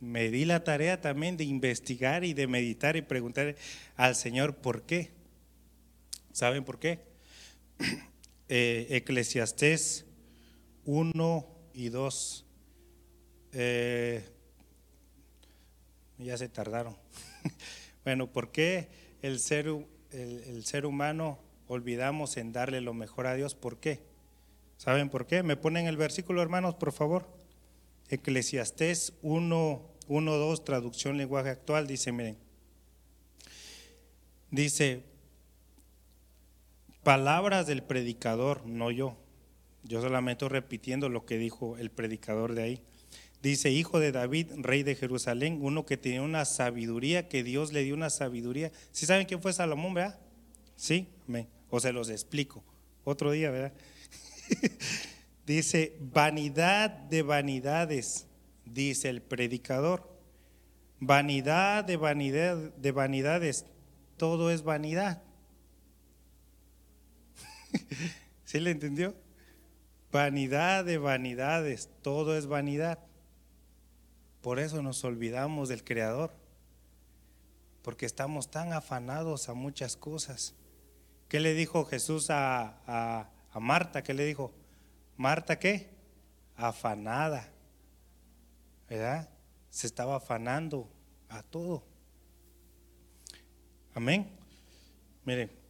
[0.00, 3.54] Me di la tarea también de investigar y de meditar y preguntar
[3.96, 5.10] al Señor por qué.
[6.32, 7.00] ¿Saben por qué?
[8.54, 10.04] Eh, Eclesiastés
[10.84, 12.44] 1 y 2.
[13.52, 14.22] Eh,
[16.18, 16.94] ya se tardaron.
[18.04, 18.90] bueno, ¿por qué
[19.22, 19.68] el ser,
[20.10, 23.54] el, ser humano olvidamos en darle lo mejor a Dios?
[23.54, 24.02] ¿Por qué?
[24.76, 25.42] ¿Saben por qué?
[25.42, 27.26] Me ponen el versículo, hermanos, por favor.
[28.10, 32.36] Eclesiastés 1, 1, 2, traducción lenguaje actual, dice, miren.
[34.50, 35.11] Dice,
[37.02, 39.16] palabras del predicador, no yo.
[39.84, 42.82] Yo solamente repitiendo lo que dijo el predicador de ahí.
[43.42, 47.82] Dice, hijo de David, rey de Jerusalén, uno que tenía una sabiduría, que Dios le
[47.82, 48.70] dio una sabiduría.
[48.92, 50.20] ¿Sí saben quién fue Salomón, verdad?
[50.76, 51.08] Sí,
[51.68, 52.62] o se los explico.
[53.02, 53.72] Otro día, ¿verdad?
[55.46, 58.28] dice, vanidad de vanidades,
[58.64, 60.08] dice el predicador.
[61.00, 63.66] Vanidad de vanidad de vanidades,
[64.16, 65.20] todo es vanidad.
[68.44, 69.14] ¿Sí le entendió?
[70.10, 72.98] Vanidad de vanidades, todo es vanidad.
[74.42, 76.32] Por eso nos olvidamos del Creador,
[77.82, 80.54] porque estamos tan afanados a muchas cosas.
[81.28, 84.02] ¿Qué le dijo Jesús a, Marta?
[84.02, 84.52] ¿Qué le dijo?
[85.16, 85.88] Marta, ¿qué?
[86.56, 87.48] Afanada,
[88.88, 89.30] ¿verdad?
[89.70, 90.90] Se estaba afanando
[91.28, 91.84] a todo.
[93.94, 94.28] Amén.
[95.24, 95.61] Mire,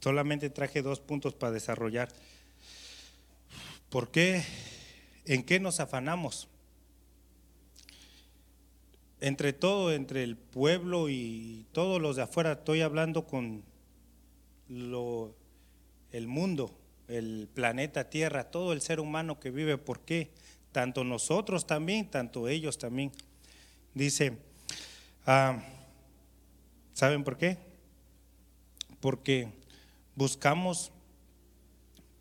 [0.00, 2.08] solamente traje dos puntos para desarrollar.
[3.90, 4.42] ¿Por qué?
[5.24, 6.48] ¿En qué nos afanamos?
[9.20, 13.62] entre todo, entre el pueblo y todos los de afuera, estoy hablando con
[14.68, 15.34] lo,
[16.12, 16.76] el mundo,
[17.08, 19.78] el planeta Tierra, todo el ser humano que vive.
[19.78, 20.30] ¿Por qué?
[20.72, 23.10] Tanto nosotros también, tanto ellos también.
[23.94, 24.38] Dice,
[25.26, 25.60] ah,
[26.92, 27.58] ¿saben por qué?
[29.00, 29.48] Porque
[30.18, 30.92] buscamos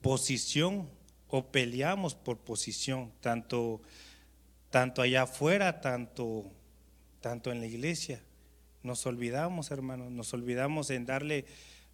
[0.02, 0.88] posición
[1.28, 3.82] o peleamos por posición, tanto,
[4.70, 6.50] tanto allá afuera, tanto
[7.20, 8.22] tanto en la iglesia.
[8.84, 11.46] Nos olvidamos, hermanos, nos olvidamos en darle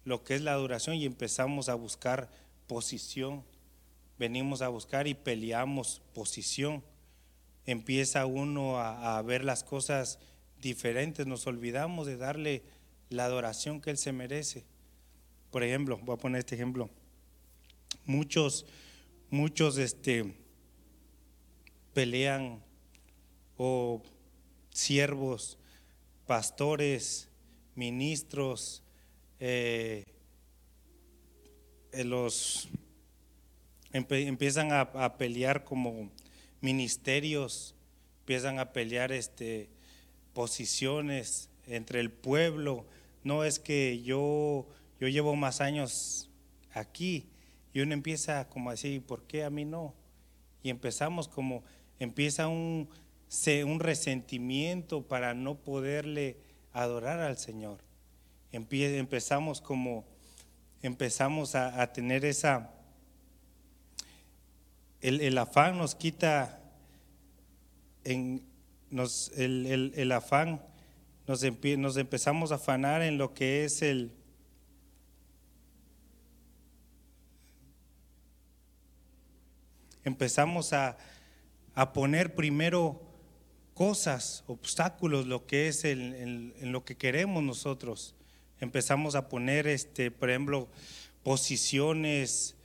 [0.04, 2.30] lo que es la adoración y empezamos a buscar
[2.66, 3.42] posición.
[4.18, 6.84] Venimos a buscar y peleamos posición.
[7.66, 10.18] Empieza uno a, a ver las cosas
[10.60, 12.62] diferentes, nos olvidamos de darle
[13.10, 14.64] la adoración que Él se merece.
[15.54, 16.90] Por ejemplo, voy a poner este ejemplo.
[18.06, 18.66] Muchos,
[19.30, 20.34] muchos este,
[21.92, 22.60] pelean
[23.56, 24.02] o
[24.70, 25.56] siervos,
[26.26, 27.28] pastores,
[27.76, 28.82] ministros,
[29.38, 30.02] eh,
[31.92, 32.68] eh, los
[33.92, 36.10] empiezan a, pelear como
[36.62, 37.76] ministerios,
[38.22, 39.68] empiezan a pelear este,
[40.32, 42.86] posiciones entre el pueblo.
[43.22, 44.66] No es que yo,
[45.00, 46.30] yo llevo más años
[46.72, 47.26] aquí
[47.72, 49.94] y uno empieza como así, ¿por qué a mí no?
[50.62, 51.62] Y empezamos como,
[51.98, 52.88] empieza un
[53.64, 56.36] un resentimiento para no poderle
[56.72, 57.78] adorar al Señor.
[58.52, 60.04] Empezamos como,
[60.82, 62.70] empezamos a, tener esa,
[65.00, 66.60] el, afán nos quita,
[68.04, 68.44] en,
[68.90, 70.62] nos, el, afán,
[71.26, 71.42] nos,
[71.78, 74.12] nos empezamos a afanar en lo que es el,
[80.04, 80.96] empezamos a,
[81.74, 83.00] a poner primero
[83.74, 88.14] cosas, obstáculos, lo que es en, lo que queremos nosotros.
[88.60, 90.68] Empezamos a poner, este, por ejemplo,
[91.22, 92.56] posiciones,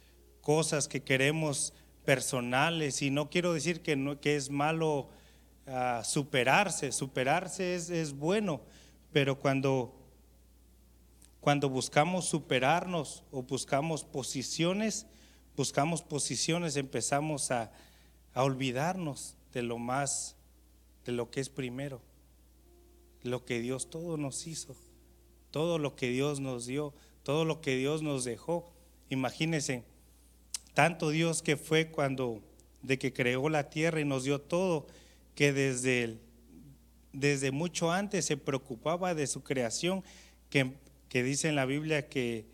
[0.42, 1.74] cosas que queremos
[2.06, 3.02] personales.
[3.02, 5.10] Y no quiero decir que, no, que es malo
[5.68, 8.62] ah, superarse, superarse es, es, bueno,
[9.12, 9.96] pero cuando,
[11.40, 15.08] cuando buscamos superarnos o buscamos posiciones,
[15.60, 17.70] buscamos posiciones, empezamos a,
[18.34, 20.38] a olvidarnos de lo más,
[21.04, 22.02] de lo que es primero,
[23.24, 24.74] lo que Dios todo nos hizo,
[25.52, 26.94] todo lo que Dios nos dio,
[27.24, 28.72] todo lo que Dios nos dejó.
[29.10, 29.84] Imagínense,
[30.74, 32.42] tanto Dios que fue cuando
[32.82, 34.88] de que creó la tierra y nos dio todo,
[35.36, 36.20] que desde,
[37.12, 40.06] desde mucho antes se preocupaba de su creación,
[40.50, 40.72] que,
[41.10, 42.46] que dice en la Biblia que,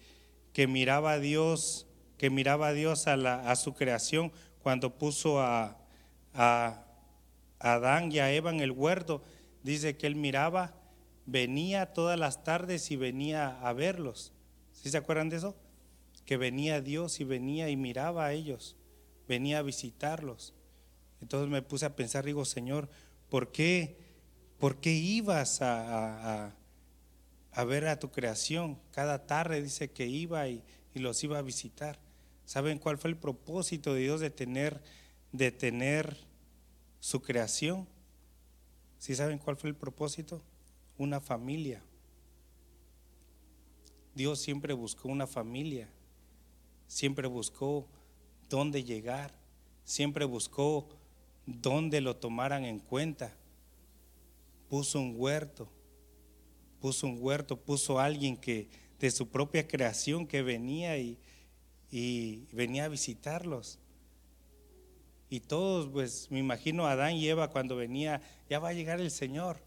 [0.54, 1.86] que miraba a Dios,
[2.26, 4.32] que miraba a Dios a, su creación
[4.64, 5.78] cuando puso a,
[7.60, 9.22] Adán y a Eva en el huerto,
[9.62, 10.74] dice que él miraba,
[11.28, 14.34] venía todas las tardes y venía a verlos.
[14.72, 15.56] ¿Sí se acuerdan de eso?
[16.26, 18.76] Que venía Dios y venía y miraba a ellos,
[19.28, 20.56] venía a visitarlos.
[21.22, 22.90] Entonces me puse a pensar, digo, Señor,
[23.30, 24.00] ¿por qué,
[24.58, 26.56] por qué ibas a,
[27.52, 28.80] a, ver a tu creación?
[28.90, 30.64] Cada tarde dice que iba y
[30.96, 32.04] los iba a visitar.
[32.46, 34.82] ¿Saben cuál fue el propósito de Dios de tener,
[35.32, 36.18] de tener
[37.00, 37.88] su creación?
[39.00, 40.42] ¿Sí saben cuál fue el propósito?
[40.98, 41.82] Una familia.
[44.14, 45.90] Dios siempre buscó una familia,
[46.88, 47.86] siempre buscó
[48.50, 49.34] dónde llegar,
[49.84, 50.88] siempre buscó
[51.46, 53.36] dónde lo tomaran en cuenta.
[54.70, 55.68] Puso un huerto,
[56.80, 61.20] puso un huerto, puso alguien que de su propia creación que venía y,
[61.98, 63.80] y venía a visitarlos.
[65.30, 69.10] Y todos, pues me imagino Adán y Eva cuando venía, ya va a llegar el
[69.10, 69.62] Señor,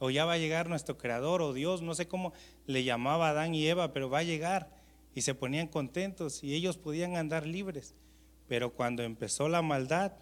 [0.00, 2.32] o ya va a llegar nuestro Creador, o Dios, no sé cómo
[2.66, 4.68] le llamaba Adán y Eva, pero va a llegar.
[5.14, 7.94] Y se ponían contentos y ellos podían andar libres.
[8.48, 10.14] Pero cuando empezó la maldad,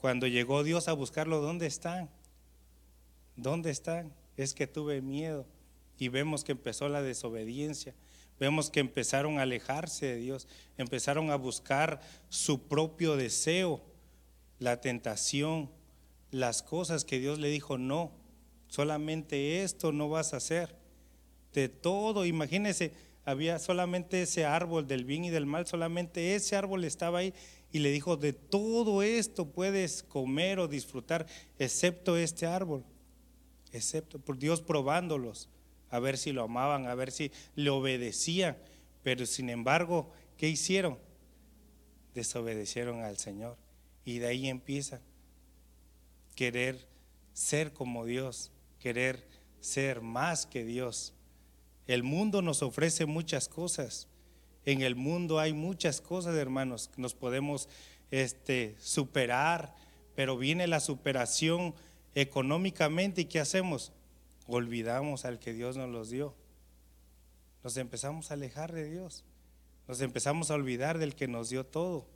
[0.00, 2.08] cuando llegó Dios a buscarlo, ¿dónde están?
[3.34, 4.14] ¿Dónde están?
[4.36, 5.44] Es que tuve miedo.
[5.98, 7.96] Y vemos que empezó la desobediencia.
[8.38, 13.82] Vemos que empezaron a alejarse de Dios, empezaron a buscar su propio deseo,
[14.58, 15.70] la tentación,
[16.30, 18.12] las cosas que Dios le dijo, no,
[18.66, 20.76] solamente esto no vas a hacer.
[21.52, 22.92] De todo, imagínese,
[23.24, 27.34] había solamente ese árbol del bien y del mal, solamente ese árbol estaba ahí
[27.70, 31.26] y le dijo, de todo esto puedes comer o disfrutar,
[31.58, 32.84] excepto este árbol,
[33.72, 35.48] excepto por Dios probándolos
[35.94, 38.56] a ver si lo amaban, a ver si le obedecían.
[39.02, 40.98] Pero sin embargo, ¿qué hicieron?
[42.14, 43.56] Desobedecieron al Señor.
[44.04, 45.00] Y de ahí empieza
[46.34, 46.88] querer
[47.32, 49.26] ser como Dios, querer
[49.60, 51.14] ser más que Dios.
[51.86, 54.08] El mundo nos ofrece muchas cosas.
[54.64, 57.68] En el mundo hay muchas cosas, hermanos, que nos podemos
[58.10, 59.74] este, superar,
[60.14, 61.74] pero viene la superación
[62.14, 63.92] económicamente y ¿qué hacemos?
[64.46, 66.34] Olvidamos al que Dios nos los dio.
[67.62, 69.24] Nos empezamos a alejar de Dios.
[69.88, 72.06] Nos empezamos a olvidar del que nos dio todo.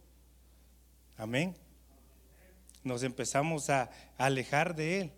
[1.16, 1.56] Amén.
[2.84, 5.12] Nos empezamos a alejar de Él.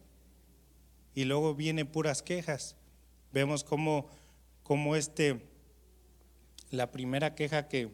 [1.15, 2.77] Y luego vienen puras quejas.
[3.33, 4.09] Vemos cómo,
[4.63, 5.41] cómo este,
[6.71, 7.91] la primera queja que,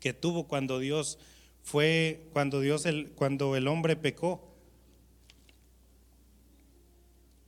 [0.00, 1.18] que tuvo cuando Dios
[1.62, 4.45] fue, cuando Dios, el, cuando el hombre pecó,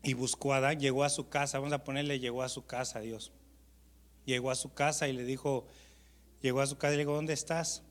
[0.08, 3.00] y buscó a Adán, llegó a su casa, vamos a ponerle, llegó a su casa
[3.00, 3.30] Dios.
[4.24, 5.66] Llegó a su casa y le dijo,
[6.40, 7.82] llegó a su casa y le dijo, ¿dónde estás?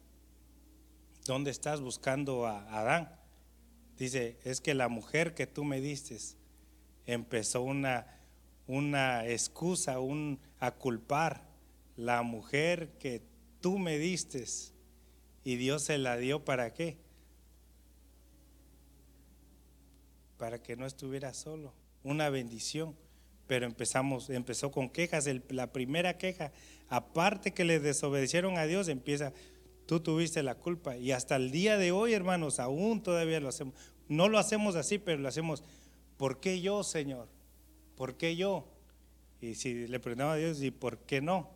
[1.27, 3.15] ¿Dónde estás buscando a Adán?
[3.99, 6.17] Dice, es que la mujer que tú me diste
[7.05, 8.07] empezó una,
[8.65, 11.47] una excusa, un, a culpar.
[11.97, 13.21] La mujer que
[13.61, 14.43] tú me diste
[15.43, 16.97] y Dios se la dio para qué?
[20.39, 21.73] Para que no estuviera solo
[22.09, 22.95] una bendición.
[23.47, 25.29] Pero empezamos, empezó con quejas.
[25.49, 26.51] la primera queja,
[26.89, 29.33] aparte que le desobedecieron a Dios, empieza,
[29.85, 30.97] tú tuviste la culpa.
[30.97, 33.73] Y hasta el día de hoy, hermanos, aún todavía lo hacemos.
[34.09, 35.63] no lo hacemos así, pero lo hacemos,
[36.17, 37.27] ¿por qué yo, Señor?
[37.95, 38.67] ¿Por qué yo?
[39.41, 41.49] Y si le preguntamos a Dios, ¿y por qué no?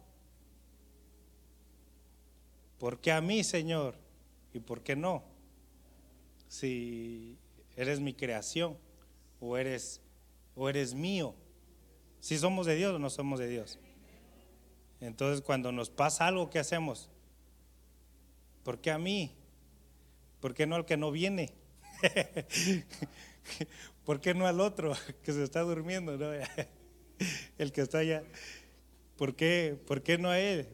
[2.78, 3.96] ¿Por qué a mí, Señor?
[4.54, 5.24] ¿Y por qué no?
[6.48, 7.38] Si
[7.76, 8.78] eres mi creación
[9.40, 10.02] o eres,
[10.62, 11.34] o eres mío.
[12.20, 13.80] Si somos de Dios o no somos de Dios.
[15.00, 17.10] Entonces cuando nos pasa algo, ¿qué hacemos?
[18.64, 19.36] ¿Por qué a mí?
[20.40, 21.52] ¿Por qué no al que no viene?
[24.06, 24.94] ¿Por qué no al otro
[25.24, 26.14] que se está durmiendo?
[27.58, 28.24] El que está allá.
[29.18, 30.70] ¿Por qué, ¿Por qué no a él?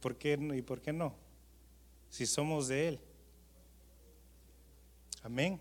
[0.00, 1.14] ¿Por qué, ¿Y por qué no?
[2.08, 3.00] Si somos de él.
[5.22, 5.60] Amén.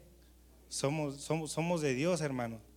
[0.70, 2.68] Somos, somos, somos de Dios, hermano.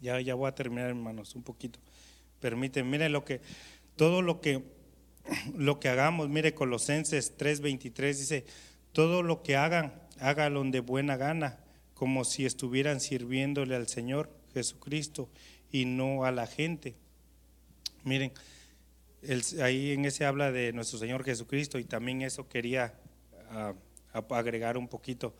[0.00, 1.78] Ya, ya voy a terminar, hermanos, un poquito.
[2.40, 3.40] Permiten, miren lo que,
[3.96, 4.62] todo lo que,
[5.56, 8.44] lo que hagamos, mire Colosenses 3:23 dice,
[8.92, 11.58] todo lo que hagan, hágalo de buena gana,
[11.94, 15.28] como si estuvieran sirviéndole al Señor Jesucristo
[15.70, 16.94] y no a la gente.
[18.04, 18.32] Miren,
[19.62, 22.94] ahí en ese habla de nuestro Señor Jesucristo y también eso quería
[23.50, 23.74] ah,
[24.30, 25.34] agregar un poquito.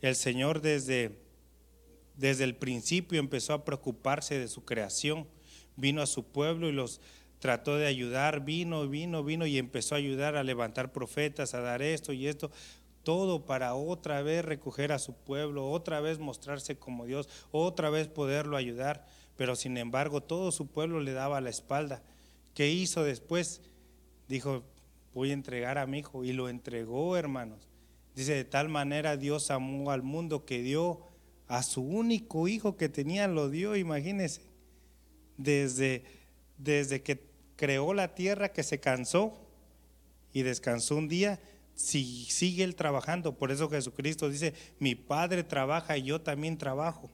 [0.00, 1.18] El Señor desde,
[2.16, 5.26] desde el principio empezó a preocuparse de su creación,
[5.76, 7.00] vino a su pueblo y los
[7.38, 11.82] trató de ayudar, vino, vino, vino y empezó a ayudar a levantar profetas, a dar
[11.82, 12.50] esto y esto,
[13.02, 18.08] todo para otra vez recoger a su pueblo, otra vez mostrarse como Dios, otra vez
[18.08, 19.06] poderlo ayudar,
[19.36, 22.02] pero sin embargo todo su pueblo le daba la espalda.
[22.54, 23.60] ¿Qué hizo después?
[24.28, 24.64] Dijo,
[25.12, 27.68] voy a entregar a mi hijo y lo entregó, hermanos.
[28.14, 31.00] Dice, de tal manera Dios amó al mundo que dio
[31.48, 34.42] a su único hijo que tenía, lo dio, imagínense,
[35.36, 36.04] desde,
[36.58, 37.26] desde que
[37.56, 39.38] creó la tierra que se cansó
[40.32, 41.40] y descansó un día,
[41.74, 43.36] si, sigue él trabajando.
[43.36, 47.10] Por eso Jesucristo dice, mi Padre trabaja y yo también trabajo.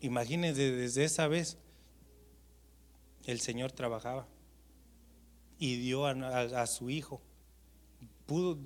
[0.00, 1.58] Imagínense, desde esa vez
[3.24, 4.26] el Señor trabajaba
[5.58, 7.20] y dio a, a su hijo.
[8.26, 8.58] Pudo,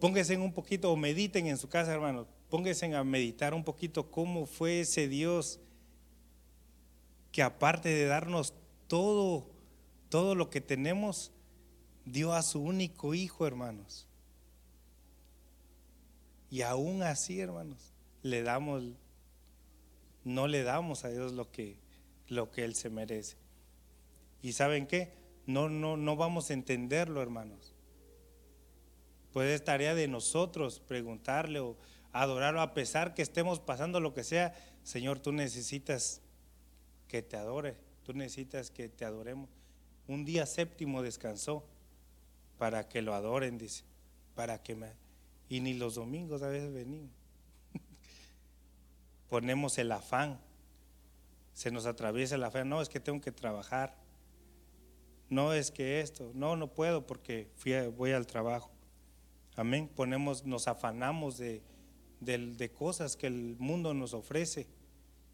[0.00, 2.26] pónganse un poquito o mediten en su casa, hermanos.
[2.48, 5.60] Pónganse a meditar un poquito cómo fue ese Dios
[7.30, 8.54] que aparte de darnos
[8.88, 9.46] todo,
[10.08, 11.30] todo lo que tenemos,
[12.04, 14.08] dio a su único hijo, hermanos.
[16.50, 17.92] Y aún así, hermanos,
[18.22, 18.82] le damos,
[20.24, 21.78] no le damos a Dios lo que,
[22.26, 23.36] lo que Él se merece.
[24.42, 25.12] ¿Y saben qué?
[25.46, 27.69] No, no, no vamos a entenderlo, hermanos.
[29.32, 31.76] Puede es tarea de nosotros preguntarle o
[32.12, 34.54] adorarlo a pesar que estemos pasando lo que sea.
[34.82, 36.20] Señor, tú necesitas
[37.06, 39.48] que te adore, tú necesitas que te adoremos.
[40.08, 41.64] Un día séptimo descansó
[42.58, 43.84] para que lo adoren, dice,
[44.34, 44.92] para que me...
[45.48, 47.10] Y ni los domingos a veces venimos.
[49.28, 50.40] Ponemos el afán,
[51.52, 53.96] se nos atraviesa el afán, no es que tengo que trabajar,
[55.28, 58.70] no es que esto, no, no puedo porque fui voy al trabajo.
[59.56, 59.90] Amén.
[59.94, 61.62] Ponemos, nos afanamos de,
[62.76, 64.66] cosas que el mundo nos ofrece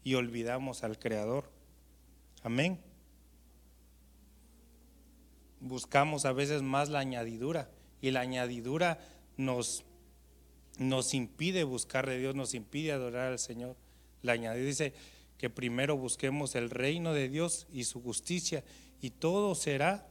[0.03, 1.51] y olvidamos al Creador.
[2.43, 2.79] Amén.
[5.59, 7.69] Buscamos a veces más la añadidura
[8.01, 8.99] y la añadidura
[9.37, 9.83] nos,
[10.77, 13.75] nos impide buscar de Dios, nos impide adorar al Señor.
[14.21, 14.93] La añadidura dice
[15.37, 18.63] que primero busquemos el reino de Dios y su justicia
[19.01, 20.07] y todo será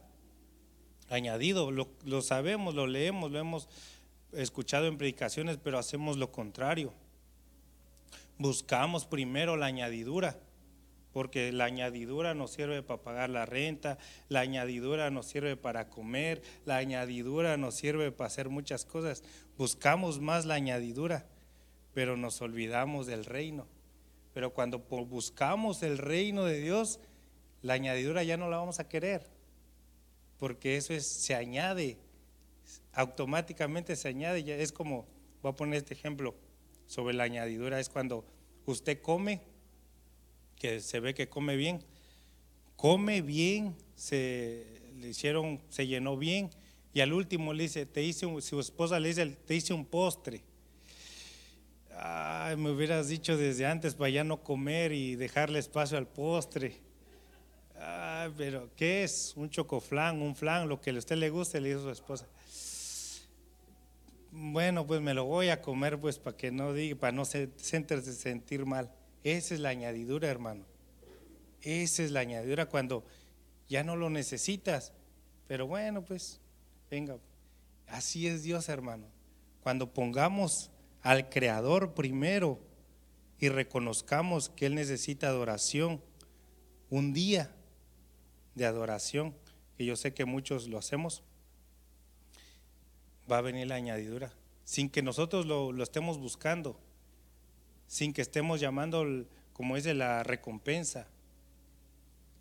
[1.09, 1.71] añadido.
[1.71, 3.69] Lo sabemos, lo leemos, lo hemos
[4.41, 6.93] escuchado en predicaciones, pero hacemos lo contrario.
[8.37, 10.39] Buscamos primero la añadidura,
[11.11, 13.97] porque la añadidura nos sirve para pagar la renta,
[14.29, 19.23] la añadidura nos sirve para comer, la añadidura nos sirve para hacer muchas cosas.
[19.57, 21.25] Buscamos más la añadidura,
[21.93, 23.65] pero nos olvidamos del reino.
[24.33, 26.99] Pero cuando buscamos el reino de Dios,
[27.63, 29.27] la añadidura ya no la vamos a querer,
[30.37, 31.97] porque eso es, se añade
[32.97, 35.05] automáticamente se añade, es como,
[35.43, 36.33] voy a poner este ejemplo
[36.87, 38.25] sobre la añadidura, es cuando
[38.65, 39.41] usted come,
[40.55, 41.83] que se ve que come bien,
[42.75, 46.49] come bien, se le hicieron, se llenó bien,
[46.91, 50.41] y al último le dice, te hice su esposa le dice, te hice un postre.
[52.57, 56.77] Me hubieras dicho desde antes para ya no comer y dejarle espacio al postre.
[58.37, 59.33] Pero ¿qué es?
[59.35, 62.27] Un chocoflán, un flan, lo que a usted le guste, le dijo su esposa
[64.39, 67.49] bueno, pues me lo voy a comer pues para que no diga, para no se,
[67.57, 68.91] sentir mal.
[69.23, 70.63] Esa es la añadidura, hermano.
[71.61, 73.03] Esa es la añadidura cuando
[73.67, 74.93] ya no lo necesitas.
[75.47, 76.39] Pero bueno, pues,
[76.91, 77.17] venga,
[77.87, 79.07] así es Dios, hermano.
[79.61, 80.71] cuando pongamos
[81.01, 82.59] al Creador primero
[83.39, 86.01] y reconozcamos que Él necesita adoración,
[86.89, 87.53] un día
[88.55, 89.35] de adoración,
[89.77, 91.23] que yo sé que muchos lo hacemos,
[93.31, 96.79] va a venir la añadidura, sin que nosotros lo, estemos buscando,
[97.87, 99.05] sin que estemos llamando,
[99.53, 101.07] como dice, la recompensa.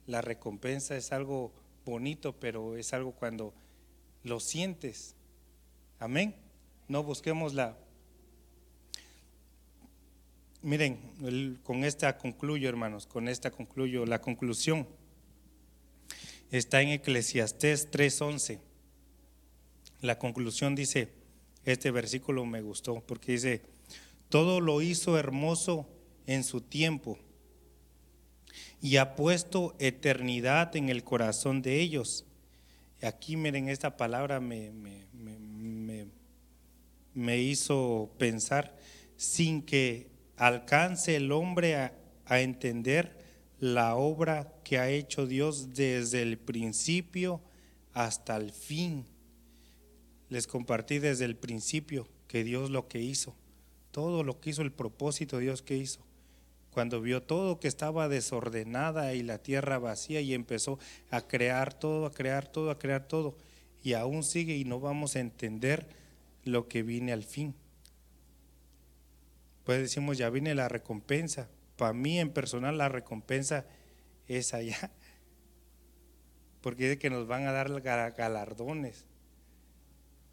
[0.07, 1.53] La recompensa es algo
[1.84, 3.53] bonito, pero es algo cuando
[4.22, 5.14] lo sientes.
[5.99, 6.34] Amén.
[6.89, 7.76] No busquemos la...
[10.62, 14.05] Miren, con esta concluyo, hermanos, con esta concluyo.
[14.05, 14.87] La conclusión
[16.51, 18.66] está en Eclesiastés 3:11.
[20.01, 21.12] La conclusión dice,
[21.64, 23.62] este versículo me gustó, porque dice,
[24.28, 25.88] todo lo hizo hermoso
[26.26, 27.18] en su tiempo
[28.80, 32.24] y ha puesto eternidad en el corazón de ellos.
[33.03, 34.70] Aquí miren, esta palabra me,
[37.14, 38.76] me, hizo pensar,
[39.16, 43.16] sin que alcance el hombre a entender
[43.59, 47.40] la obra que ha hecho Dios desde el principio
[47.92, 49.07] hasta el fin.
[50.29, 53.35] Les compartí desde el principio que Dios lo que hizo
[53.97, 56.05] todo lo que hizo, el propósito de Dios que hizo.
[56.70, 60.79] Cuando vio todo que estaba desordenada y la tierra vacía y empezó
[61.11, 63.39] a crear todo, a crear todo, a crear todo.
[63.83, 65.89] Y aún sigue y no vamos a entender
[66.45, 67.55] lo que viene al fin.
[69.64, 71.49] Pues decimos, ya viene la recompensa.
[71.79, 73.64] Para mí en personal la recompensa
[74.29, 74.91] es allá.
[76.61, 79.07] Porque es que nos van a dar galardones.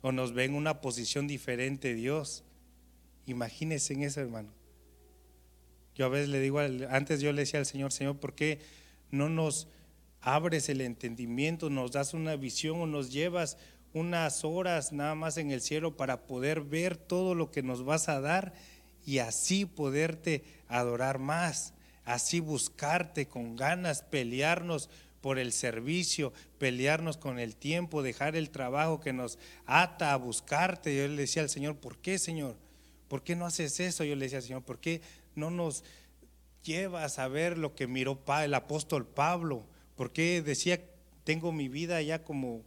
[0.04, 2.44] O nos ven una posición diferente Dios.
[3.26, 4.50] Imagínense en eso, hermano.
[5.96, 8.60] Yo a veces le digo, antes yo le decía al Señor, Señor, ¿por qué
[9.10, 9.68] no nos
[10.22, 13.58] abres el entendimiento, nos das una visión o nos llevas
[13.94, 18.10] unas horas nada más en el cielo para poder ver todo lo que nos vas
[18.10, 18.54] a dar
[19.06, 21.74] y así poderte adorar más,
[22.06, 24.90] así buscarte con ganas, pelearnos
[25.24, 30.94] por el servicio, pelearnos con el tiempo, dejar el trabajo que nos ata a buscarte.
[30.94, 32.58] Yo le decía al Señor, ¿por qué, Señor?
[33.08, 34.04] ¿Por qué no haces eso?
[34.04, 35.00] Yo le decía, Señor, ¿por qué
[35.34, 35.86] no nos
[36.62, 39.66] llevas a ver lo que miró el apóstol Pablo?
[39.96, 40.82] ¿Por qué decía,
[41.24, 42.62] tengo mi vida ya como,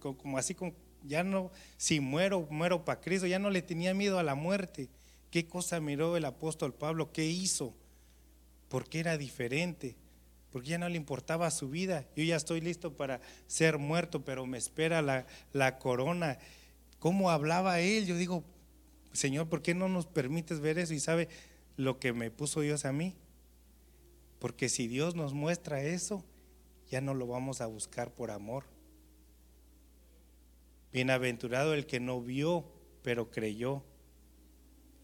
[0.00, 0.74] como así, como,
[1.04, 4.88] ya no, si muero, muero para Cristo, ya no le tenía miedo a la muerte.
[5.30, 7.12] ¿Qué cosa miró el apóstol Pablo?
[7.12, 7.72] ¿Qué hizo?
[8.68, 9.94] ¿Por qué era diferente?
[10.54, 12.06] Porque ya no le importaba su vida.
[12.14, 16.38] Yo ya estoy listo para ser muerto, pero me espera la, la corona.
[17.00, 18.06] ¿Cómo hablaba él?
[18.06, 18.44] Yo digo,
[19.12, 20.94] Señor, ¿por qué no nos permites ver eso?
[20.94, 21.28] Y sabe
[21.76, 23.16] lo que me puso Dios a mí.
[24.38, 26.24] Porque si Dios nos muestra eso,
[26.88, 28.62] ya no lo vamos a buscar por amor.
[30.92, 32.64] Bienaventurado el que no vio,
[33.02, 33.82] pero creyó.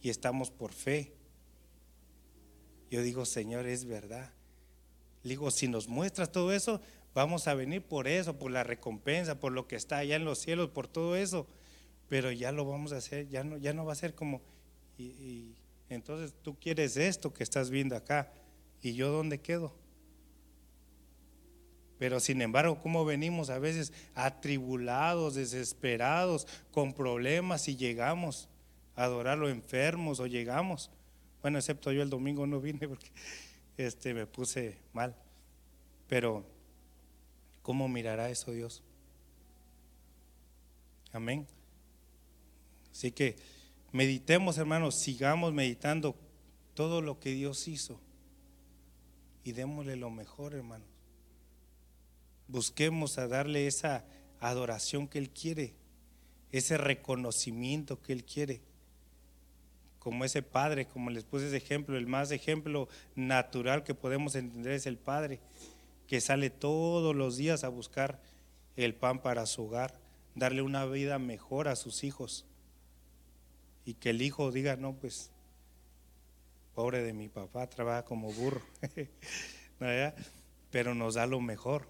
[0.01, 1.13] Y estamos por fe.
[2.89, 4.33] Yo digo, Señor, es verdad.
[5.23, 6.81] Digo, si nos muestras todo eso,
[7.15, 10.39] vamos a venir por eso, por la recompensa, por lo que está allá en los
[10.39, 11.47] cielos, por todo eso
[12.11, 14.43] pero ya lo vamos a hacer, ya no, ya no va a ser como,
[14.99, 15.55] y,
[15.89, 18.33] entonces tú quieres esto que estás viendo acá,
[18.83, 19.73] y yo dónde quedo.
[22.01, 28.49] Pero sin embargo, ¿cómo venimos a veces atribulados, desesperados, con problemas y llegamos
[28.97, 30.91] a adorarlo enfermos o llegamos?
[31.43, 33.13] Bueno, excepto yo el domingo no vine porque
[33.77, 35.17] este, me puse mal.
[36.09, 36.45] Pero,
[37.63, 38.83] ¿cómo mirará eso Dios?
[41.13, 41.47] Amén.
[42.91, 43.37] Así que
[43.93, 46.17] meditemos, hermanos, sigamos meditando
[46.75, 48.01] todo lo que Dios hizo
[49.45, 50.89] y démosle lo mejor, hermanos.
[52.49, 54.05] Busquemos a darle esa
[54.41, 55.75] adoración que Él quiere,
[56.51, 58.61] ese reconocimiento que Él quiere.
[60.01, 64.73] Como ese padre, como les puse ese ejemplo, el más ejemplo natural que podemos entender
[64.73, 65.39] es el padre,
[66.09, 68.21] que sale todos los días a buscar
[68.77, 70.01] el pan para su hogar,
[70.35, 72.47] darle una vida mejor a sus hijos
[73.85, 75.31] y que el hijo diga, no, pues,
[76.75, 78.63] pobre de mi papá, trabaja como burro,
[80.71, 81.89] pero nos da lo mejor.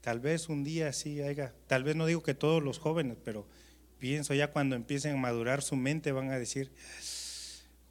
[0.00, 3.46] Tal vez un día sí haya, tal vez no digo que todos los jóvenes, pero
[3.98, 6.72] pienso ya cuando empiecen a madurar su mente van a decir,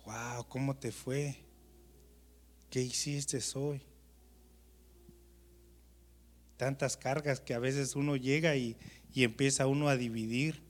[0.05, 1.37] wow, ¿cómo te fue?
[2.69, 3.81] ¿Qué hiciste hoy?
[6.57, 8.77] Tantas cargas que a veces uno llega y,
[9.13, 10.63] y empieza uno a dividir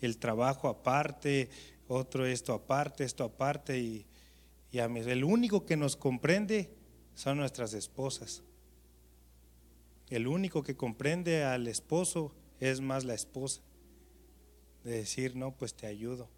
[0.00, 1.48] el trabajo aparte,
[1.88, 4.06] otro esto aparte, esto aparte, y,
[4.70, 6.70] y a mí, el único que nos comprende
[7.14, 8.42] son nuestras esposas.
[10.10, 13.62] El único que comprende al esposo es más la esposa.
[14.84, 16.28] De decir, no, pues te ayudo.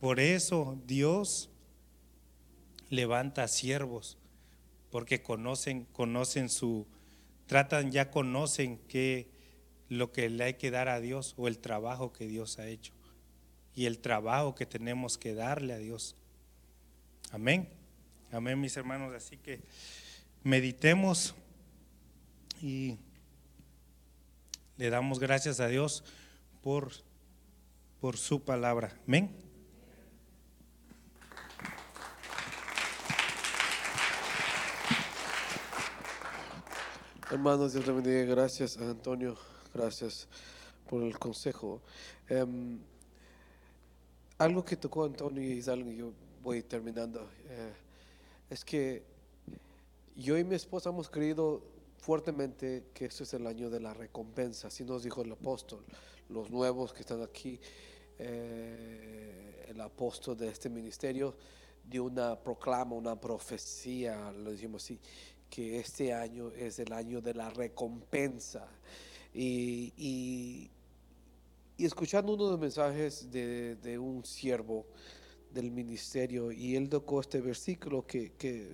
[0.00, 1.50] Por eso Dios
[2.90, 4.18] levanta siervos,
[4.90, 6.86] porque conocen, conocen su,
[7.46, 9.28] tratan, ya conocen que
[9.88, 12.92] lo que le hay que dar a Dios o el trabajo que Dios ha hecho
[13.74, 16.16] y el trabajo que tenemos que darle a Dios.
[17.32, 17.68] Amén.
[18.30, 19.12] Amén, mis hermanos.
[19.14, 19.60] Así que
[20.42, 21.34] meditemos
[22.62, 22.98] y
[24.76, 26.04] le damos gracias a Dios
[26.62, 26.92] por,
[28.04, 28.94] por su palabra.
[29.08, 29.34] Amén.
[37.30, 38.24] Hermanos, Dios le bendiga.
[38.24, 39.38] Gracias Antonio.
[39.72, 40.28] Gracias
[40.86, 41.80] por el consejo.
[42.28, 42.78] Em,
[44.36, 47.26] algo que tocó Antonio y es algo que yo voy terminando.
[47.48, 47.72] eh,
[48.50, 49.02] es que
[50.14, 51.62] yo y mi esposa hemos creído
[51.96, 54.68] fuertemente que este es el año de la recompensa.
[54.68, 55.82] Así nos dijo el apóstol.
[56.28, 57.58] Los nuevos que están aquí,
[58.18, 61.34] eh, el apóstol de este ministerio
[61.88, 64.98] dio una proclama, una profecía, lo decimos así,
[65.50, 68.66] que este año es el año de la recompensa.
[69.32, 70.70] Y, y-
[71.76, 74.86] y escuchando uno de los mensajes de, de un siervo
[75.52, 78.68] del ministerio, y él tocó este versículo que, que,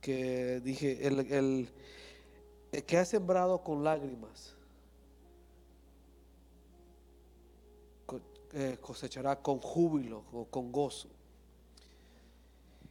[0.00, 1.68] que dije, el, el-
[2.72, 4.53] el que ha sembrado con lágrimas,
[8.56, 11.08] eh, cosechará con júbilo o con gozo.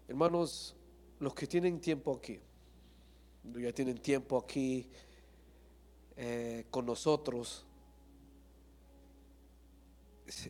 [0.09, 0.75] Hermanos,
[1.19, 2.37] los que tienen tiempo aquí,
[3.55, 4.89] ya tienen tiempo aquí
[6.17, 7.65] eh, con nosotros,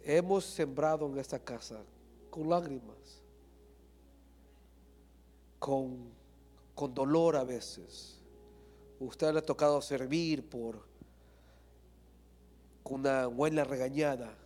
[0.03, 1.83] hemos sembrado en esta casa
[2.31, 3.21] con lágrimas,
[5.59, 6.09] con,
[6.73, 8.19] con dolor a veces.
[8.99, 10.83] Usted le ha tocado servir por
[12.83, 14.39] una buena regañada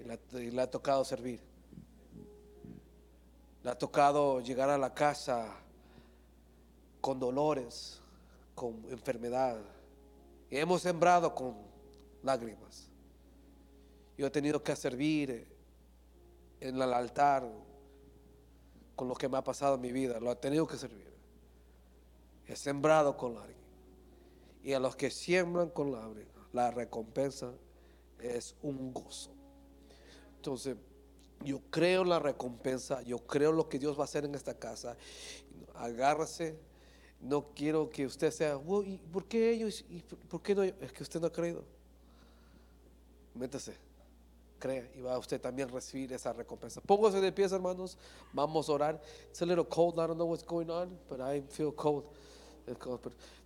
[0.00, 1.40] y le ha- tocado servir.
[3.62, 5.56] Le ha tocado llegar a la casa
[7.00, 8.00] con dolores,
[8.54, 9.58] con enfermedad.
[10.50, 11.56] Y hemos sembrado con
[12.22, 12.88] lágrimas.
[14.16, 15.46] Yo he tenido que servir
[16.60, 17.46] en el altar
[18.94, 20.20] con lo que me ha pasado en mi vida.
[20.20, 21.12] Lo he tenido que servir.
[22.46, 23.56] He sembrado con lágrimas.
[24.62, 27.52] Y a los que siembran con lágrimas, la recompensa
[28.20, 29.32] es un gozo.
[30.46, 30.76] Entonces,
[31.44, 34.96] yo creo la recompensa, yo creo lo que Dios va a hacer en esta casa.
[35.74, 36.56] Agárrese.
[37.20, 39.84] No quiero que usted sea, "Uy, ¿y ¿por qué ellos?
[39.88, 40.64] ¿Y por- qué no?
[40.64, 40.72] yo?".
[40.80, 41.64] Es que usted no ha creído.
[43.34, 43.74] Métase,
[44.60, 46.80] crea y va a usted también recibir esa recompensa.
[46.80, 47.98] Póngase de pies, hermanos.
[48.32, 49.02] Vamos a orar.
[49.28, 49.94] It's a little cold.
[49.94, 52.04] I don't know what's going on, but I feel cold.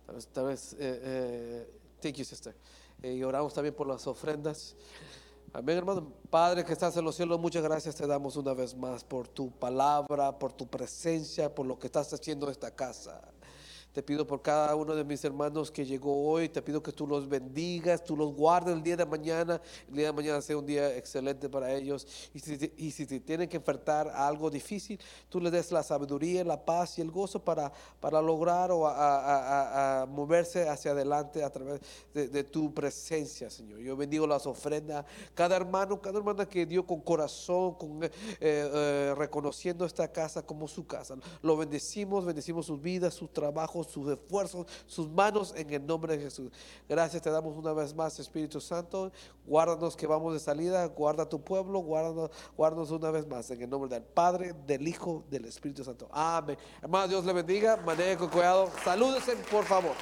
[0.05, 1.67] Tal vez, tal vez, eh, eh,
[1.99, 2.53] thank you, sister.
[3.01, 4.75] Eh, y oramos también por las ofrendas.
[5.53, 6.13] Amén, hermano.
[6.29, 9.51] Padre que estás en los cielos, muchas gracias te damos una vez más por tu
[9.51, 13.21] palabra, por tu presencia, por lo que estás haciendo en esta casa.
[13.93, 17.05] Te pido por cada uno de mis hermanos que llegó hoy, te pido que tú
[17.05, 20.65] los bendigas, tú los guardes el día de mañana, el día de mañana sea un
[20.65, 22.07] día excelente para ellos.
[22.33, 25.83] Y si, te- y si tienen que enfrentar a algo difícil, tú les des la
[25.83, 30.91] sabiduría, la paz y el gozo para, para lograr o a, a- a- moverse hacia
[30.91, 31.81] adelante a través
[32.13, 33.79] de, de tu presencia, Señor.
[33.79, 39.13] Yo bendigo las ofrendas, cada hermano, cada hermana que dio con corazón, con, eh, eh,
[39.17, 41.15] reconociendo esta casa como su casa.
[41.41, 46.23] Lo bendecimos, bendecimos sus vidas, sus trabajos, sus esfuerzos, sus manos en el nombre de
[46.23, 46.51] Jesús.
[46.87, 49.11] Gracias te damos una vez más, Espíritu Santo.
[49.45, 53.69] Guárdanos que vamos de salida, guarda tu pueblo, guárdanos, guárdanos una vez más en el
[53.69, 56.09] nombre del Padre, del Hijo, del Espíritu Santo.
[56.11, 56.57] Amén.
[56.81, 58.69] Hermano, Dios le bendiga, maneje con cuidado.
[58.83, 59.93] Salúdense, por favor.